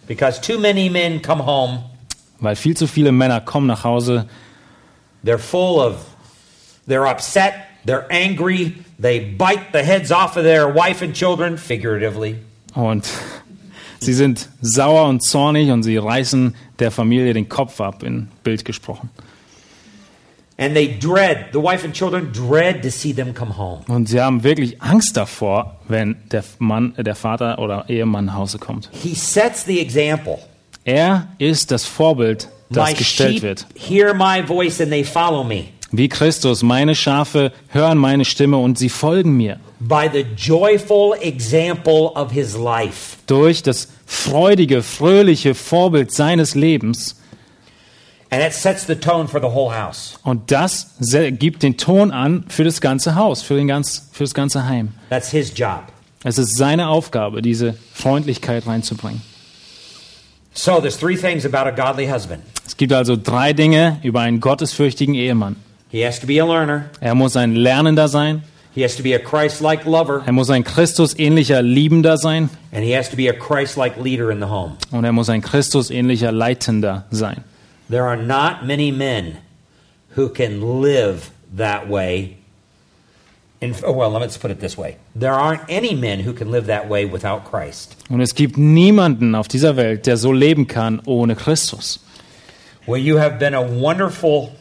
[0.07, 1.83] Because too many men come home,
[2.39, 4.27] Weil viel zu viele Männer kommen nach Hause,
[5.23, 5.95] they're full of,
[6.87, 7.53] they're upset,
[7.85, 12.35] they're angry, they bite the heads off of their wife and children, figuratively.
[12.73, 13.05] Und
[13.99, 18.65] sie sind sauer und zornig und sie reißen der Familie den Kopf ab, in Bild
[18.65, 19.09] gesprochen.
[20.57, 23.81] And they dread, the wife and children dread to see them come home.
[23.89, 28.57] Und sie haben wirklich Angst davor, wenn der Mann, der Vater oder Ehemann nach Hause
[28.57, 28.89] kommt.
[28.93, 30.37] He sets the example.
[30.85, 33.65] Er ist das Vorbild, das My gestellt sheep wird.
[33.75, 35.65] hear my voice and they follow me.
[35.97, 39.59] Wie Christus, meine Schafe hören meine Stimme und sie folgen mir.
[39.79, 43.17] By the joyful example of his life.
[43.27, 47.15] Durch das freudige, fröhliche Vorbild seines Lebens.
[48.31, 50.19] And it sets the tone for the whole house.
[50.23, 50.95] Und das
[51.31, 54.89] gibt den Ton an für das ganze Haus, für, den ganz, für das ganze Heim.
[55.09, 55.83] That's his job.
[56.23, 59.21] Es ist seine Aufgabe, diese Freundlichkeit reinzubringen.
[60.53, 62.41] So there's three things about a godly husband.
[62.65, 65.57] Es gibt also drei Dinge über einen gottesfürchtigen Ehemann.
[65.91, 66.89] He has to be a learner.
[67.01, 68.43] Er muss ein Lernender sein,
[68.75, 72.91] He has to be a Christ-like lover, er muss ein Christusähnlicher Liebender sein and he
[72.91, 74.75] has to be a Christ-like leader in the home.
[74.91, 77.45] und er muss ein Christusähnlicher Leitender sein.
[77.89, 79.37] There are not many men
[80.17, 82.35] who can live that way.
[83.61, 86.67] In, oh, well, let's put it this way: there aren't any men who can live
[86.67, 87.95] that way without Christ.
[88.09, 92.01] Und es gibt niemanden auf dieser Welt, der so leben kann ohne Christus.
[92.87, 94.51] Well, you have been a wonderful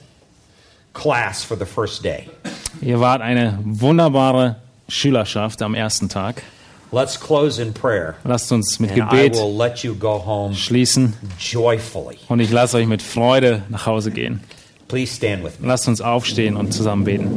[0.94, 2.28] class for the first day.
[2.80, 4.56] Ihr wart eine wunderbare
[4.88, 6.42] Schülerschaft am ersten Tag.
[6.92, 10.54] Let's close in prayer, Lasst uns mit and I Gebet will let you go home
[10.54, 12.18] schließen joyfully.
[12.28, 14.40] und ich lasse euch mit Freude nach Hause gehen.
[14.86, 15.66] Please stand with me.
[15.66, 17.30] Lasst uns aufstehen und zusammen beten.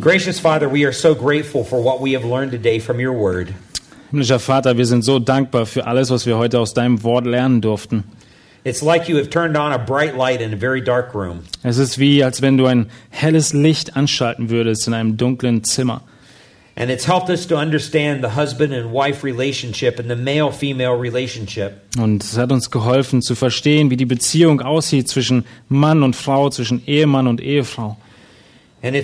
[0.00, 3.52] Gracious Father, we are so grateful for what we have learned today from your word.
[4.10, 7.60] Himmlischer Vater, wir sind so dankbar für alles, was wir heute aus deinem Wort lernen
[7.60, 8.04] durften.
[8.64, 11.40] It's like you have turned on a bright light in a very dark room.
[11.64, 16.02] Es ist wie, als wenn du ein helles Licht anschalten würdest in einem dunklen Zimmer.
[16.74, 20.96] And it's helped us to understand the husband and wife relationship and the male female
[20.96, 21.72] relationship.
[21.98, 26.48] Und es hat uns geholfen zu verstehen, wie die Beziehung aussieht zwischen Mann und Frau,
[26.48, 27.98] zwischen Ehemann und Ehefrau.
[28.82, 28.94] Und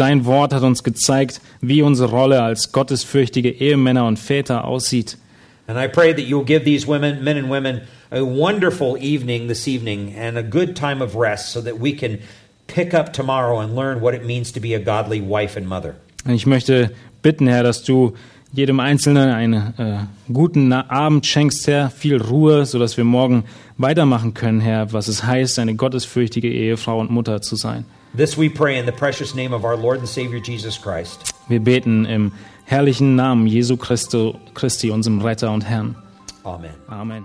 [0.00, 5.18] dein Wort hat uns gezeigt, wie unsere Rolle als gottesfürchtige Ehemänner und Väter aussieht.
[5.66, 9.68] And I pray that you'll give these women, men and women, a wonderful evening this
[9.68, 12.18] evening and a good time of rest so that we can
[12.66, 15.94] pick up tomorrow and learn what it means to be a godly wife and mother.
[16.24, 16.90] Und ich möchte
[17.22, 18.14] bitten, Herr, dass du
[18.52, 23.44] jedem Einzelnen einen äh, guten Abend schenkst, Herr, viel Ruhe, sodass wir morgen
[23.80, 27.84] weitermachen können, Herr, was es heißt, eine gottesfürchtige Ehefrau und Mutter zu sein.
[28.16, 31.32] This we pray in the precious name of our Lord and Savior Jesus Christ.
[31.48, 32.32] Wir beten im
[32.64, 35.96] herrlichen Namen Jesu Christo, Christi, unserem Retter und Herrn.
[36.44, 36.74] Amen.
[36.88, 37.24] Amen.